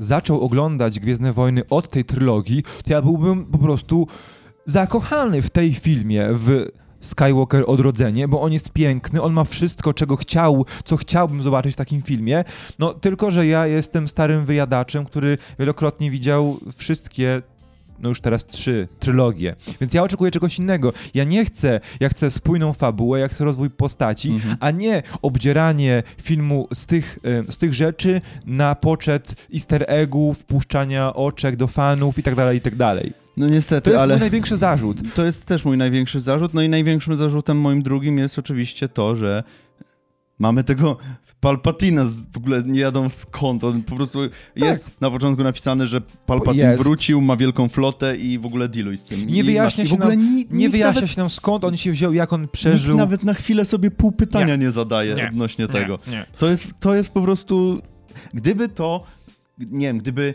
zaczął 0.00 0.40
oglądać 0.40 1.00
Gwiezdne 1.00 1.32
Wojny 1.32 1.62
od 1.70 1.90
tej 1.90 2.04
trylogii, 2.04 2.62
to 2.62 2.92
ja 2.92 3.02
byłbym 3.02 3.46
po 3.46 3.58
prostu 3.58 4.06
zakochany 4.66 5.42
w 5.42 5.50
tej 5.50 5.74
filmie, 5.74 6.28
w 6.32 6.66
Skywalker 7.00 7.64
Odrodzenie, 7.66 8.28
bo 8.28 8.40
on 8.40 8.52
jest 8.52 8.70
piękny, 8.70 9.22
on 9.22 9.32
ma 9.32 9.44
wszystko, 9.44 9.94
czego 9.94 10.16
chciał, 10.16 10.64
co 10.84 10.96
chciałbym 10.96 11.42
zobaczyć 11.42 11.74
w 11.74 11.76
takim 11.76 12.02
filmie. 12.02 12.44
No 12.78 12.94
tylko, 12.94 13.30
że 13.30 13.46
ja 13.46 13.66
jestem 13.66 14.08
starym 14.08 14.46
wyjadaczem, 14.46 15.04
który 15.04 15.38
wielokrotnie 15.58 16.10
widział 16.10 16.58
wszystkie 16.76 17.42
no 18.00 18.08
już 18.08 18.20
teraz 18.20 18.46
trzy 18.46 18.88
trylogie. 18.98 19.56
Więc 19.80 19.94
ja 19.94 20.02
oczekuję 20.02 20.30
czegoś 20.30 20.58
innego. 20.58 20.92
Ja 21.14 21.24
nie 21.24 21.44
chcę, 21.44 21.80
ja 22.00 22.08
chcę 22.08 22.30
spójną 22.30 22.72
fabułę, 22.72 23.20
ja 23.20 23.28
chcę 23.28 23.44
rozwój 23.44 23.70
postaci, 23.70 24.30
Mhm. 24.30 24.56
a 24.60 24.70
nie 24.70 25.02
obdzieranie 25.22 26.02
filmu 26.22 26.68
z 26.72 26.86
tych, 26.86 27.18
e, 27.48 27.52
z 27.52 27.56
tych 27.56 27.74
rzeczy 27.74 28.20
na 28.46 28.74
poczet 28.74 29.34
easter 29.54 29.84
eggów, 29.88 30.38
wpuszczania 30.38 31.14
oczek 31.14 31.56
do 31.56 31.66
fanów 31.66 32.18
i 32.18 32.22
tak 32.22 32.34
dalej, 32.34 32.58
i 32.58 32.60
tak 32.60 32.76
dalej. 32.76 33.12
No 33.38 33.46
niestety, 33.46 33.84
To 33.84 33.90
jest 33.90 34.02
ale... 34.02 34.14
mój 34.14 34.20
największy 34.20 34.56
zarzut. 34.56 35.14
To 35.14 35.24
jest 35.24 35.46
też 35.46 35.64
mój 35.64 35.76
największy 35.76 36.20
zarzut. 36.20 36.54
No 36.54 36.62
i 36.62 36.68
największym 36.68 37.16
zarzutem 37.16 37.60
moim 37.60 37.82
drugim 37.82 38.18
jest 38.18 38.38
oczywiście 38.38 38.88
to, 38.88 39.16
że 39.16 39.42
mamy 40.38 40.64
tego 40.64 40.96
Palpatina 41.40 42.04
w 42.32 42.36
ogóle 42.36 42.62
nie 42.66 42.80
wiadomo 42.80 43.08
skąd. 43.08 43.64
On 43.64 43.82
po 43.82 43.96
prostu 43.96 44.18
jest 44.56 44.90
na 45.00 45.10
początku 45.10 45.42
napisane, 45.42 45.86
że 45.86 46.00
Palpatine 46.00 46.62
Tak. 46.62 46.70
Jest. 46.70 46.82
wrócił, 46.82 47.20
ma 47.20 47.36
wielką 47.36 47.68
flotę 47.68 48.16
i 48.16 48.38
w 48.38 48.46
ogóle 48.46 48.68
dealuj 48.68 48.96
z 48.96 49.04
tym. 49.04 49.26
Nie 49.26 49.40
I 49.40 49.42
wyjaśnia 49.42 49.86
się 49.86 49.96
nam- 49.96 50.10
ni, 50.10 50.34
Nie 50.34 50.44
nikt 50.58 50.72
wyjaśnia 50.72 50.94
nawet, 51.00 51.10
się 51.10 51.20
nam 51.20 51.30
skąd 51.30 51.64
on 51.64 51.76
się 51.76 51.92
wziął, 51.92 52.12
jak 52.12 52.32
on 52.32 52.40
Nikt 52.42 52.52
przeżył. 52.54 52.96
nawet 52.96 53.22
na 53.22 53.34
chwilę 53.34 53.64
sobie 53.64 53.90
pół 53.90 54.12
pytania 54.12 54.46
Nie. 54.56 54.58
nie, 54.64 54.70
zadaje 54.70 55.14
Nie. 55.14 55.28
odnośnie 55.28 55.68
tego. 55.68 55.98
Nie, 56.06 56.12
nie. 56.12 56.26
To 56.38 56.48
jest, 56.50 56.66
to 56.80 56.94
jest 56.94 57.10
po 57.10 57.20
prostu. 57.22 57.80
Gdyby 58.34 58.68
to. 58.68 59.04
Nie 59.58 59.86
wiem, 59.86 59.98
gdyby. 59.98 60.34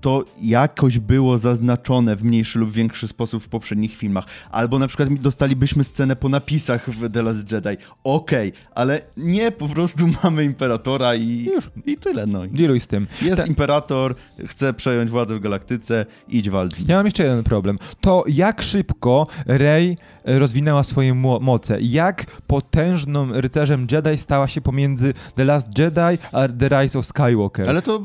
To 0.00 0.24
jakoś 0.42 0.98
było 0.98 1.38
zaznaczone 1.38 2.16
w 2.16 2.24
mniejszy 2.24 2.58
lub 2.58 2.70
większy 2.70 3.08
sposób 3.08 3.42
w 3.42 3.48
poprzednich 3.48 3.96
filmach. 3.96 4.24
Albo 4.50 4.78
na 4.78 4.86
przykład 4.86 5.14
dostalibyśmy 5.14 5.84
scenę 5.84 6.16
po 6.16 6.28
napisach 6.28 6.90
w 6.90 7.10
The 7.10 7.22
Last 7.22 7.52
Jedi. 7.52 7.68
Okej, 8.04 8.52
ale 8.74 9.00
nie, 9.16 9.52
po 9.52 9.68
prostu 9.68 10.04
mamy 10.24 10.44
Imperatora 10.44 11.14
i, 11.14 11.44
Już. 11.54 11.70
i 11.86 11.96
tyle. 11.96 12.26
No. 12.26 12.46
Dealuj 12.46 12.80
z 12.80 12.86
tym. 12.86 13.06
Jest 13.22 13.42
Ta- 13.42 13.46
Imperator, 13.48 14.14
chce 14.46 14.74
przejąć 14.74 15.10
władzę 15.10 15.36
w 15.36 15.40
galaktyce, 15.40 16.06
idź 16.28 16.50
walcz. 16.50 16.88
Ja 16.88 16.96
mam 16.96 17.04
jeszcze 17.06 17.22
jeden 17.22 17.44
problem. 17.44 17.78
To 18.00 18.24
jak 18.28 18.62
szybko 18.62 19.26
Rey 19.46 19.96
rozwinęła 20.24 20.84
swoje 20.84 21.14
mo- 21.14 21.40
moce. 21.40 21.80
Jak 21.80 22.40
potężnym 22.46 23.32
rycerzem 23.34 23.86
Jedi 23.92 24.18
stała 24.18 24.48
się 24.48 24.60
pomiędzy 24.60 25.14
The 25.34 25.44
Last 25.44 25.78
Jedi 25.78 26.18
a 26.32 26.48
The 26.48 26.68
Rise 26.82 26.98
of 26.98 27.06
Skywalker. 27.06 27.68
Ale 27.70 27.82
to 27.82 27.96
y, 27.96 28.00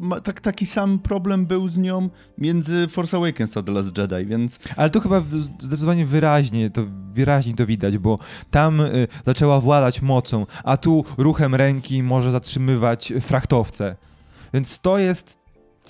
ma, 0.00 0.20
tak, 0.20 0.40
taki 0.40 0.66
sam 0.66 0.98
problem 0.98 1.31
był 1.38 1.68
z 1.68 1.78
nią 1.78 2.08
między 2.38 2.88
Force 2.88 3.16
Awakens 3.16 3.56
a 3.56 3.62
The 3.62 3.72
Last 3.72 3.98
Jedi, 3.98 4.26
więc 4.26 4.58
Ale 4.76 4.90
tu 4.90 5.00
chyba 5.00 5.22
zdecydowanie 5.58 6.06
wyraźnie 6.06 6.70
to, 6.70 6.82
wyraźnie 7.12 7.54
to 7.54 7.66
widać, 7.66 7.98
bo 7.98 8.18
tam 8.50 8.80
y, 8.80 9.08
zaczęła 9.26 9.60
władać 9.60 10.02
mocą, 10.02 10.46
a 10.64 10.76
tu 10.76 11.04
ruchem 11.18 11.54
ręki 11.54 12.02
może 12.02 12.32
zatrzymywać 12.32 13.12
frachtowce. 13.20 13.96
Więc 14.54 14.80
to 14.80 14.98
jest 14.98 15.38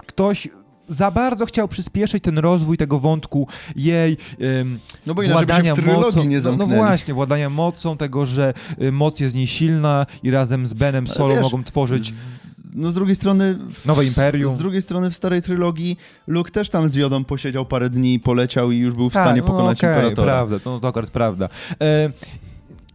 ktoś 0.07 0.48
za 0.88 1.11
bardzo 1.11 1.46
chciał 1.46 1.68
przyspieszyć 1.68 2.22
ten 2.22 2.38
rozwój 2.38 2.76
tego 2.76 2.98
wątku 2.98 3.48
jej 3.76 4.16
ym, 4.61 4.78
No 5.07 5.14
bo 5.14 5.22
inaczej 5.22 5.46
by 5.46 5.52
się 5.52 5.57
władania 5.57 5.74
w 5.74 5.78
trylogii 5.78 6.05
mocą. 6.05 6.24
nie 6.24 6.40
no, 6.40 6.57
no 6.57 6.66
właśnie, 6.66 7.14
władania 7.14 7.50
mocą 7.50 7.96
tego, 7.96 8.26
że 8.26 8.55
y, 8.83 8.92
moc 8.92 9.20
jest 9.20 9.35
niesilna 9.35 10.07
i 10.22 10.31
razem 10.31 10.66
z 10.66 10.74
Benem 10.74 11.09
Solo 11.09 11.35
wiesz, 11.35 11.42
mogą 11.42 11.64
tworzyć 11.64 12.14
Z, 12.14 12.52
no 12.72 12.90
z 12.90 12.94
drugiej 12.94 13.16
strony... 13.16 13.58
W, 13.70 13.87
nowe 13.87 14.04
imperium. 14.04 14.54
Z 14.54 14.58
drugiej 14.58 14.82
strony 14.82 15.11
w 15.11 15.16
starej 15.16 15.42
trylogii 15.42 15.96
Luke 16.26 16.50
też 16.50 16.68
tam 16.68 16.88
z 16.88 16.94
Jodą 16.94 17.24
posiedział 17.24 17.66
parę 17.66 17.90
dni, 17.90 18.20
poleciał 18.20 18.70
i 18.70 18.78
już 18.78 18.94
był 18.94 19.11
w 19.11 19.12
stanie 19.12 19.40
Tak, 19.42 19.50
pokonać 19.50 19.82
no, 19.82 19.88
okej, 19.88 20.02
Imperatora. 20.02 20.32
prawda, 20.32 20.56
no 20.64 20.80
to 20.80 20.88
akurat 20.88 21.11
prawda. 21.11 21.48
E, 21.80 22.12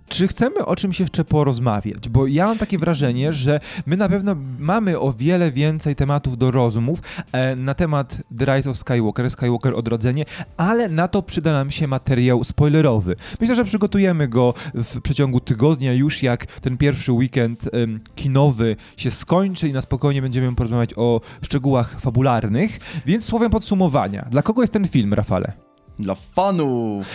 czy 0.10 0.28
chcemy 0.28 0.65
o 0.65 0.76
czymś 0.76 1.00
jeszcze 1.00 1.26
porozmawiać? 1.26 2.10
Bo 2.10 2.28
ja 2.28 2.48
mam 2.48 2.58
takie 2.58 2.78
wrażenie, 2.78 3.34
że 3.34 3.60
my 3.86 3.98
na 3.98 4.10
pewno 4.10 4.36
mamy 4.60 5.00
o 5.00 5.13
wiele 5.13 5.52
więcej 5.52 5.96
tematów 5.96 6.38
do 6.38 6.52
rozmów 6.52 7.00
e, 7.32 7.56
na 7.56 7.74
temat 7.74 8.22
The 8.38 8.46
Rise 8.46 8.70
of 8.70 8.78
Skywalker, 8.78 9.32
Skywalker 9.32 9.74
Odrodzenie, 9.76 10.26
ale 10.58 10.89
na 10.89 11.08
to 11.08 11.22
przyda 11.22 11.54
nam 11.54 11.72
się 11.72 11.88
materiał 11.88 12.43
spoilerowy. 12.43 13.15
Myślę, 13.39 13.56
że 13.56 13.65
przygotujemy 13.65 14.28
go 14.28 14.54
w 14.74 15.02
przeciągu 15.02 15.39
tygodnia 15.39 15.93
już 15.93 16.24
jak 16.24 16.46
ten 16.46 16.78
pierwszy 16.78 17.12
weekend 17.12 17.70
em, 17.74 18.00
kinowy 18.15 18.76
się 18.98 19.12
skończy 19.12 19.67
i 19.67 19.74
na 19.74 19.82
spokojnie 19.82 20.22
będziemy 20.22 20.56
porozmawiać 20.56 20.89
o 20.96 21.22
szczegółach 21.41 22.00
fabularnych. 22.00 22.80
Więc 23.06 23.26
słowem 23.26 23.52
podsumowania. 23.52 24.28
Dla 24.32 24.41
kogo 24.41 24.62
jest 24.62 24.74
ten 24.74 24.88
film, 24.88 25.13
Rafale? 25.13 25.54
Dla 26.00 26.15
fanów! 26.15 27.08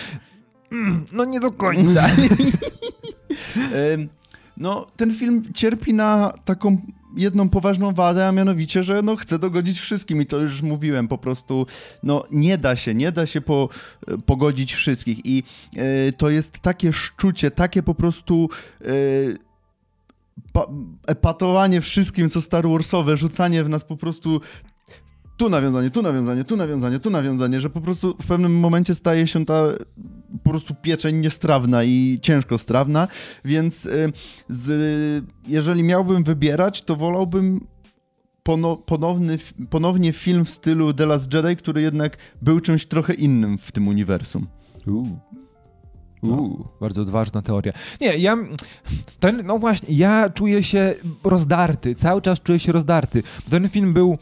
No 1.13 1.25
nie 1.25 1.41
do 1.41 1.51
końca. 1.51 2.07
No, 4.57 4.87
ten 4.97 5.15
film 5.15 5.53
cierpi 5.55 5.95
na 5.95 6.33
taką 6.45 6.77
jedną 7.17 7.49
poważną 7.49 7.95
wadę, 7.95 8.29
a 8.29 8.33
mianowicie, 8.33 8.83
że 8.83 9.03
no, 9.03 9.17
chce 9.17 9.38
dogodzić 9.38 9.81
wszystkim 9.81 10.23
i 10.23 10.27
to 10.27 10.38
już 10.38 10.62
mówiłem, 10.62 11.09
po 11.09 11.19
prostu 11.19 11.67
no, 12.03 12.25
nie 12.31 12.59
da 12.59 12.77
się, 12.77 12.95
nie 12.95 13.12
da 13.12 13.27
się 13.27 13.41
po, 13.41 13.69
pogodzić 14.27 14.75
wszystkich 14.75 15.27
i 15.27 15.43
y, 16.09 16.12
to 16.12 16.31
jest 16.31 16.59
takie 16.59 16.93
szczucie, 16.93 17.51
takie 17.51 17.83
po 17.83 17.95
prostu 17.95 18.49
pa, 20.53 20.67
epatowanie 21.07 21.81
wszystkim, 21.81 22.29
co 22.29 22.41
Star 22.41 22.69
Warsowe, 22.69 23.17
rzucanie 23.17 23.65
w 23.65 23.69
nas 23.69 23.85
po 23.85 23.97
prostu 23.97 24.41
tu 25.37 25.49
nawiązanie, 25.49 25.90
tu 25.90 26.03
nawiązanie, 26.03 26.45
tu 26.45 26.57
nawiązanie, 26.57 26.99
tu 26.99 27.11
nawiązanie, 27.11 27.61
że 27.61 27.71
po 27.71 27.81
prostu 27.81 28.16
w 28.23 28.27
pewnym 28.27 28.61
momencie 28.61 28.95
staje 28.95 29.27
się 29.27 29.45
ta 29.45 29.62
po 30.42 30.51
prostu 30.51 30.75
pieczeń 30.75 31.16
niestrawna 31.16 31.85
i 31.85 32.18
ciężko 32.23 32.59
strawna, 32.59 33.09
więc 33.45 33.87
y, 33.87 34.12
z, 34.49 35.25
jeżeli 35.49 35.83
miałbym 35.83 36.25
wybierać, 36.25 36.83
to 36.83 36.97
wolałbym 36.97 37.66
pono, 38.42 38.77
ponowny, 38.77 39.38
ponownie 39.71 40.12
film 40.12 40.45
w 40.45 40.51
stylu 40.51 40.92
The 40.92 41.07
Last 41.07 41.35
Jedi, 41.35 41.57
który 41.57 41.83
jednak 41.83 42.16
był 42.42 42.61
czymś 42.61 42.87
trochę 42.87 43.14
innym 43.14 43.59
w 43.59 43.73
tym 43.73 43.88
uniwersum. 43.88 44.47
Uuu. 44.87 45.18
Uuu, 46.23 46.68
bardzo 46.81 47.03
odważna 47.03 47.42
teoria. 47.42 47.73
Nie, 48.01 48.16
ja. 48.16 48.37
Ten, 49.21 49.47
no 49.47 49.59
właśnie, 49.59 49.95
ja 49.95 50.31
czuję 50.31 50.62
się 50.62 50.95
rozdarty. 51.25 51.95
Cały 51.95 52.23
czas 52.23 52.40
czuję 52.40 52.59
się 52.59 52.73
rozdarty. 52.73 53.23
Ten 53.51 53.68
film 53.68 53.92
był 53.92 54.18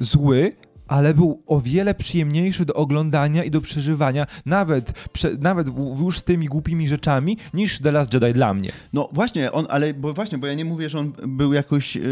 zły, 0.00 0.52
ale 0.88 1.14
był 1.14 1.42
o 1.46 1.60
wiele 1.60 1.94
przyjemniejszy 1.94 2.64
do 2.64 2.74
oglądania 2.74 3.44
i 3.44 3.50
do 3.50 3.60
przeżywania, 3.60 4.26
nawet, 4.46 5.08
prze, 5.12 5.30
nawet 5.40 5.68
już 6.00 6.18
z 6.18 6.24
tymi 6.24 6.46
głupimi 6.46 6.88
rzeczami, 6.88 7.38
niż 7.54 7.78
The 7.78 7.92
Last 7.92 8.14
Jedi 8.14 8.32
dla 8.32 8.54
mnie. 8.54 8.68
No 8.92 9.08
właśnie, 9.12 9.52
on, 9.52 9.66
ale 9.70 9.94
bo 9.94 10.14
właśnie, 10.14 10.38
bo 10.38 10.46
ja 10.46 10.54
nie 10.54 10.64
mówię, 10.64 10.88
że 10.88 10.98
on 10.98 11.12
był 11.26 11.52
jakoś. 11.52 11.96
Yy, 11.96 12.04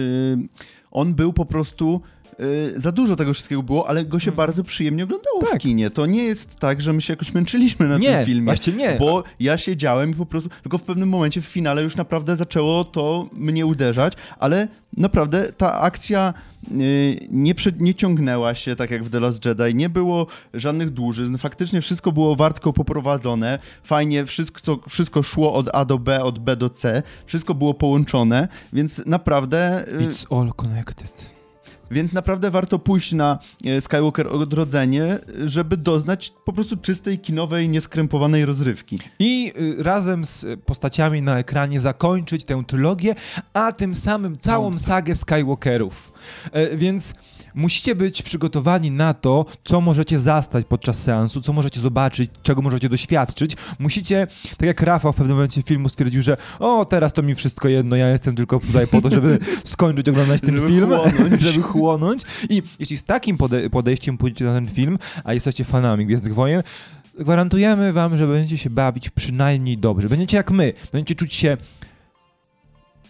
on 0.91 1.15
był 1.15 1.33
po 1.33 1.45
prostu 1.45 2.01
y, 2.43 2.81
za 2.81 2.93
dużo 2.93 3.17
tego 3.17 3.33
wszystkiego 3.35 3.63
było, 3.63 3.89
ale 3.89 4.05
go 4.05 4.19
się 4.19 4.31
Mm. 4.31 4.37
bardzo 4.37 4.65
przyjemnie 4.65 5.05
oglądało 5.05 5.41
w 5.41 5.51
Tak. 5.51 5.61
kinie. 5.61 5.91
To 5.91 6.07
nie 6.07 6.25
jest 6.25 6.57
tak, 6.57 6.81
że 6.81 6.93
my 6.93 7.01
się 7.01 7.13
jakoś 7.13 7.35
męczyliśmy 7.35 7.89
na 7.89 7.99
nie, 7.99 8.09
tym 8.17 8.27
filmie. 8.27 8.45
właśnie 8.45 8.73
nie. 8.73 8.97
Bo 8.99 9.25
ja 9.41 9.57
siedziałem 9.59 10.11
i 10.11 10.15
po 10.15 10.27
prostu, 10.27 10.51
tylko 10.63 10.79
w 10.79 10.83
pewnym 10.83 11.09
momencie 11.09 11.41
w 11.43 11.45
finale 11.47 11.83
już 11.83 11.97
naprawdę 11.97 12.37
zaczęło 12.37 12.85
to 12.85 13.29
mnie 13.33 13.67
uderzać, 13.67 14.13
ale 14.39 14.69
naprawdę 14.97 15.53
ta 15.53 15.81
akcja 15.81 16.35
y, 16.81 17.19
nie, 17.31 17.55
prze, 17.55 17.71
nie 17.79 17.95
ciągnęła 17.95 18.55
się 18.55 18.77
tak 18.77 18.91
jak 18.91 19.05
w 19.05 19.11
The 19.11 19.21
Last 19.21 19.45
Jedi, 19.47 19.75
nie 19.75 19.89
było 19.89 20.27
żadnych 20.55 20.91
dłużyzn, 20.91 21.37
faktycznie 21.37 21.81
wszystko 21.81 22.13
było 22.13 22.37
wartko 22.37 22.73
poprowadzone, 22.73 23.59
fajnie 23.83 24.27
wszystko, 24.27 24.79
wszystko 24.89 25.23
szło 25.23 25.55
od 25.55 25.69
A 25.73 25.85
do 25.85 25.99
B, 25.99 26.23
od 26.25 26.39
B 26.39 26.57
do 26.57 26.71
C, 26.71 27.03
wszystko 27.27 27.55
było 27.55 27.75
połączone, 27.75 28.49
więc 28.73 29.03
naprawdę... 29.07 29.85
y, 29.89 29.99
It's 30.09 30.41
all 30.41 30.53
connected. 30.57 31.32
Więc 31.93 32.13
naprawdę 32.13 32.51
warto 32.51 32.79
pójść 32.79 33.13
na 33.13 33.39
e, 33.65 33.81
Skywalker 33.81 34.27
Odrodzenie, 34.29 35.19
żeby 35.45 35.77
doznać 35.77 36.33
po 36.45 36.53
prostu 36.53 36.77
czystej, 36.77 37.19
kinowej, 37.19 37.69
nieskrępowanej 37.69 38.45
rozrywki. 38.45 38.99
I 39.19 39.53
y, 39.57 39.83
razem 39.83 40.25
z 40.25 40.47
postaciami 40.65 41.23
na 41.23 41.39
ekranie 41.39 41.81
zakończyć 41.81 42.45
tę 42.45 42.63
trylogię, 42.67 43.15
a 43.53 43.73
tym 43.73 43.95
samym 43.95 44.39
całą 44.39 44.63
Całą 44.63 44.75
sagę 44.75 45.15
Skywalkerów. 45.15 46.13
E, 46.53 46.77
więc 46.77 47.15
musicie 47.55 47.95
być 47.95 48.23
przygotowani 48.23 48.91
na 48.91 49.15
to, 49.15 49.47
co 49.65 49.81
możecie 49.81 50.21
zastać 50.21 50.67
podczas 50.69 50.99
seansu, 51.03 51.41
co 51.41 51.53
możecie 51.53 51.81
zobaczyć, 51.81 52.31
czego 52.43 52.63
możecie 52.63 52.89
doświadczyć. 52.89 53.57
Musicie, 53.79 54.27
tak 54.57 54.67
jak 54.67 54.83
Rafał 54.83 55.13
w 55.13 55.17
pewnym 55.17 55.37
momencie 55.37 55.63
filmu 55.63 55.89
stwierdził, 55.89 56.23
że 56.23 56.37
o, 56.59 56.85
teraz 56.85 57.13
to 57.13 57.23
mi 57.23 57.35
wszystko 57.35 57.69
jedno, 57.69 57.97
ja 57.97 58.09
jestem 58.09 58.35
tylko 58.35 58.61
tutaj 58.61 58.87
po 58.87 59.01
to, 59.01 59.11
żeby 59.11 59.39
skończyć 59.65 60.09
oglądać 60.09 60.41
ten 60.41 60.57
Żeby 60.57 60.69
film, 60.69 60.87
chłonąć. 60.89 61.41
żeby 61.43 61.63
chłonąć. 61.63 62.23
I 62.51 62.63
jeśli 62.79 62.97
z 62.97 63.05
takim 63.05 63.37
pode- 63.37 63.71
podejściem 63.71 64.19
pójdziecie 64.19 64.45
na 64.45 64.55
ten 64.55 64.69
film, 64.69 64.99
a 65.25 65.35
jesteście 65.35 65.65
fanami 65.65 66.07
Gwiezdnych 66.07 66.35
Wojen, 66.35 66.63
gwarantujemy 67.19 67.93
wam, 67.93 68.17
że 68.17 68.27
będziecie 68.27 68.59
się 68.59 68.71
bawić 68.71 69.11
przynajmniej 69.11 69.79
dobrze. 69.79 70.09
Będziecie 70.09 70.37
jak 70.37 70.51
my, 70.51 70.73
będziecie 70.93 71.15
czuć 71.15 71.35
się... 71.35 71.57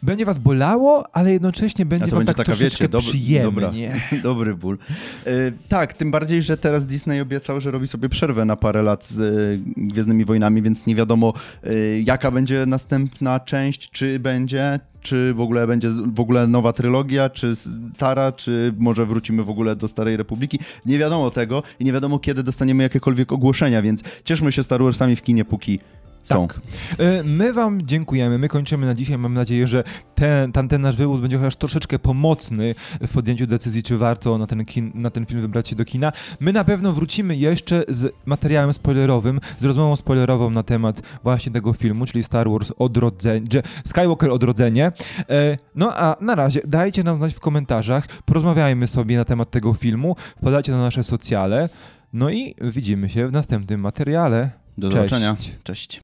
Będzie 0.03 0.25
was 0.25 0.39
bolało, 0.39 1.17
ale 1.17 1.33
jednocześnie 1.33 1.87
będzie 1.87 2.07
wam 2.07 2.19
będzie 2.19 2.27
tak 2.27 2.37
taka, 2.37 2.57
troszeczkę 2.57 2.85
wiecie, 2.85 2.99
dob- 2.99 3.03
przyjemnie. 3.03 4.01
Dobry 4.23 4.55
ból. 4.55 4.79
E, 5.27 5.31
tak, 5.69 5.95
tym 5.95 6.11
bardziej, 6.11 6.43
że 6.43 6.57
teraz 6.57 6.87
Disney 6.87 7.21
obiecał, 7.21 7.61
że 7.61 7.71
robi 7.71 7.89
sobie 7.89 8.09
przerwę 8.09 8.45
na 8.45 8.57
parę 8.57 8.83
lat 8.83 9.07
z 9.07 9.21
e, 9.21 9.59
Gwiezdnymi 9.77 10.25
Wojnami, 10.25 10.63
więc 10.63 10.87
nie 10.87 10.95
wiadomo, 10.95 11.33
e, 11.65 12.01
jaka 12.01 12.31
będzie 12.31 12.67
następna 12.67 13.41
część, 13.41 13.91
czy 13.91 14.19
będzie, 14.19 14.81
czy 15.01 15.35
w 15.35 15.41
ogóle 15.41 15.67
będzie 15.67 15.91
w 15.91 16.21
ogóle 16.21 16.47
nowa 16.47 16.73
trylogia, 16.73 17.31
czy 17.31 17.53
stara, 17.57 18.33
czy 18.33 18.75
może 18.79 19.07
wrócimy 19.07 19.43
w 19.43 19.51
ogóle 19.51 19.77
do 19.77 19.89
Starej 19.89 20.17
Republiki. 20.17 20.59
Nie 20.87 20.99
wiadomo 20.99 21.31
tego 21.31 21.63
i 21.81 21.85
nie 21.85 21.93
wiadomo, 21.93 22.19
kiedy 22.19 22.43
dostaniemy 22.43 22.83
jakiekolwiek 22.83 23.33
ogłoszenia, 23.33 23.83
więc 23.83 24.03
cieszmy 24.25 24.53
się 24.53 24.63
Star 24.63 24.83
Warsami 24.83 25.17
w 25.17 25.23
kinie, 25.23 25.45
póki 25.45 25.79
są. 26.23 26.49
Tak. 26.49 26.61
E, 26.99 27.23
My 27.23 27.53
wam 27.53 27.87
dziękujemy, 27.87 28.39
my 28.39 28.49
kończymy 28.49 28.87
na 28.87 28.95
dzisiaj. 28.95 29.19
Mam 29.19 29.35
nadzieję, 29.35 29.67
że 29.67 29.85
ten, 30.15 30.53
ten, 30.53 30.69
ten 30.69 30.81
nasz 30.81 30.97
wywód 30.97 31.21
będzie 31.21 31.39
chociaż 31.39 31.57
troszeczkę 31.57 31.99
pomocny 31.99 32.75
w 33.01 33.13
podjęciu 33.13 33.47
decyzji, 33.47 33.83
czy 33.83 33.99
warto 33.99 34.39
na 34.39 34.47
ten, 34.47 34.65
kin, 34.65 34.93
na 34.95 35.11
ten 35.11 35.27
film 35.27 35.41
wybrać 35.41 35.69
się 35.69 35.77
do 35.77 35.85
kina. 35.85 36.13
My 36.41 36.53
na 36.53 36.65
pewno 36.65 36.93
wrócimy 36.93 37.37
jeszcze 37.37 37.85
z 37.89 38.15
materiałem 38.27 38.75
spoilerowym, 38.75 39.41
z 39.59 39.65
rozmową 39.65 39.97
spoilerową 39.97 40.51
na 40.51 40.63
temat 40.63 41.03
właśnie 41.23 41.53
tego 41.53 41.73
filmu, 41.73 42.07
czyli 42.07 42.25
Star 42.25 42.51
Wars 42.51 42.73
Odrodzenie, 42.79 43.47
Skywalker 43.85 44.31
Odrodzenie. 44.31 44.93
E, 45.31 45.57
No 45.75 45.97
a 45.97 46.17
na 46.21 46.35
razie 46.35 46.61
dajcie 46.67 47.03
nam 47.05 47.19
znać 47.19 47.35
w 47.35 47.41
komentarzach, 47.41 48.07
porozmawiajmy 48.25 48.87
sobie 48.87 49.17
na 49.17 49.25
temat 49.25 49.51
tego 49.51 49.75
filmu, 49.75 50.17
wpadajcie 50.37 50.73
na 50.73 50.79
nasze 50.83 51.05
socjale, 51.05 51.69
no 52.13 52.31
i 52.31 52.55
widzimy 52.61 53.09
się 53.09 53.29
w 53.29 53.33
następnym 53.33 53.81
materiale. 53.81 54.51
Do 54.79 54.91
Cześć. 54.91 54.97
zobaczenia. 55.11 55.37
Cześć. 55.65 56.01